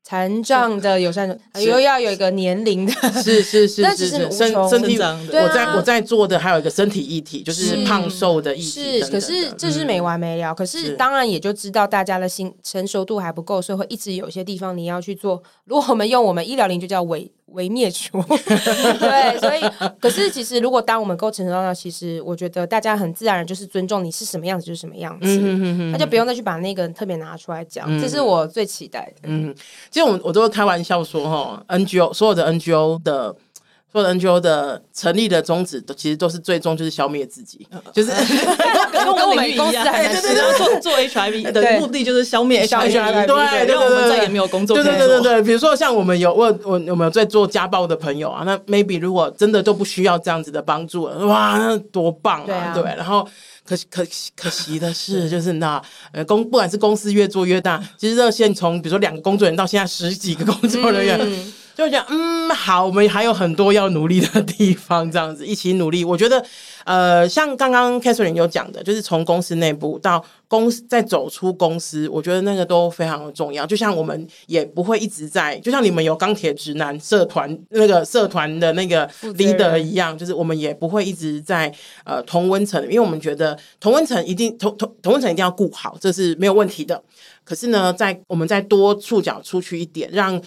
[0.03, 2.91] 残障的友善，又要有一个年龄的，
[3.23, 4.97] 是是是 是是身身体。
[4.97, 9.01] 我在我在做的还有一个身体议题，就是胖瘦的议题。
[9.01, 10.53] 是，可是这是没完没了。
[10.53, 15.41] 可是当然也就知道大家的心成熟度还不够，所以会一直有些地方你要去做。
[15.65, 17.31] 如果我们用我们医疗龄就叫伪。
[17.51, 19.59] 伪灭除， 对，所以
[19.99, 25.37] 可是其实，如果当我们够成熟到，其实我觉得大家很自然就是尊重你是什么样子就是什么样子，
[25.91, 29.23] 那就不用再去把那个特别拿出来讲，嗯、这是我最期待的。
[29.23, 29.53] 嗯，
[29.91, 33.35] 其实我我都会开玩笑说，哈，NGO 所有的 NGO 的。
[33.93, 38.09] 所有的 NGO 的成立的宗旨，都其实都是最终就是消灭自己，就是
[38.89, 40.21] 跟我们公司还是
[40.57, 44.77] 做 做 HIV 的目的就是消灭 HIV，对，让我们再也没有工作。
[44.77, 52.71] 对对对对对，比如说像我们有我我我们有在做家暴的朋友啊，那 maybe 如果真的都不需要这样子的帮助了，哇，那多棒啊！
[52.73, 53.27] 对，然后
[53.89, 61.19] 可可可惜的是，就是那呃公不管是公司越做越大，其实热线从比如说两个工作人员到现在十几个工作人员。
[61.81, 66.05] 就讲嗯好，我们还有很多要努力的地方，这样子一起努力。
[66.05, 66.45] 我觉得，
[66.85, 73.65] 呃，像刚刚 Catherine 有讲的，就是从公司内部到公司再走出公司，我觉得那个都非常的重要。
[73.65, 81.73] 就像我们也不会一直在，就像你们有钢铁直男社团那个社团的那个 leader 一样，就是我们也不会一直在
[82.03, 87.01] 呃同温层，因为我们觉得同温层一定同同同温层一定要顾好，这是没有问题的。
[87.43, 90.39] 可是呢，在我们再多触角出去一点，让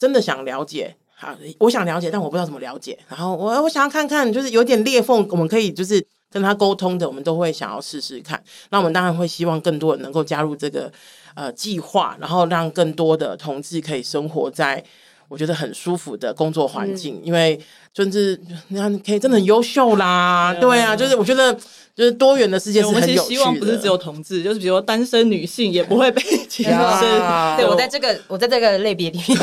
[0.00, 2.98] 真的想了解，好，我想了解，但我不知道怎么了解。
[3.06, 8.42] 然后我我想要看看，就是有点裂缝，我们可以就是跟他沟通的，我们都会想要试试看。
[8.70, 10.90] 那我们当然会希望更多人能够加入这个
[11.34, 14.82] 呃计划，然后让更多的同志可以生活在
[15.30, 17.58] 我觉得很舒服的工作环境，嗯、因为
[17.94, 21.56] 就是你看可以真的很优秀啦，对，对啊，就是我觉得。
[21.92, 23.12] 就是多元的世界是很有趣的。
[23.12, 26.70] 我们其实希望不是只有同志，就是比如说单身女性也不会被 歧视。
[27.58, 29.38] 对，我在这个我在这个类别里面。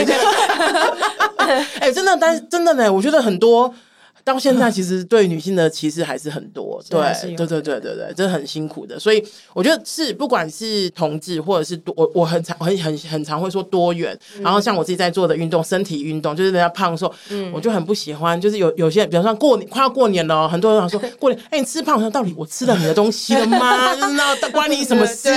[1.37, 3.71] 哎、欸，真的单真的呢，我觉得很多。
[4.27, 6.99] 到现在， 其实对女性的歧视还是很多，对，
[7.35, 8.99] 对，对，对，对，对，真的很辛苦的。
[8.99, 9.23] 所以
[9.53, 14.17] 我觉得是，不管是同志，或者是多，我我很常很很很常会说多元。
[14.41, 17.11] 然后像我自己在做的运动，身体运动，就是人家胖瘦，
[17.53, 18.39] 我就很不喜欢。
[18.39, 23.95] 就是有有些，比方说过年快要过年了，很多人想说过年，哎，你吃胖，我说到底我吃了你的东西了吗？
[23.95, 25.29] 就是那关你什么事？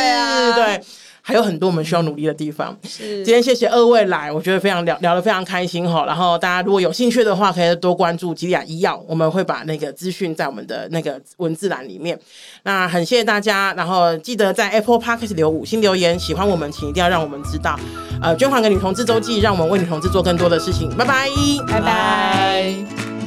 [0.54, 0.82] 对。
[1.30, 2.76] 还有很多我们需要努力的地方。
[2.82, 6.04] 是，今天谢谢二位来，我觉得非常聊聊得非常开心哈。
[6.04, 12.18] 然后大家如果有兴趣的话，可以多关注吉利亚医药，我们会把那个资讯在我们的那个文字栏里面。
[12.64, 17.78] 那很谢谢大家，然后记得在 Apple Podcast 留五星留言，喜欢我们请一定要让我们知道。
[18.20, 20.90] 呃，捐款给女同志周记，让我们为女同志做更多的事情。
[20.96, 21.30] 拜拜，
[21.68, 23.19] 拜拜。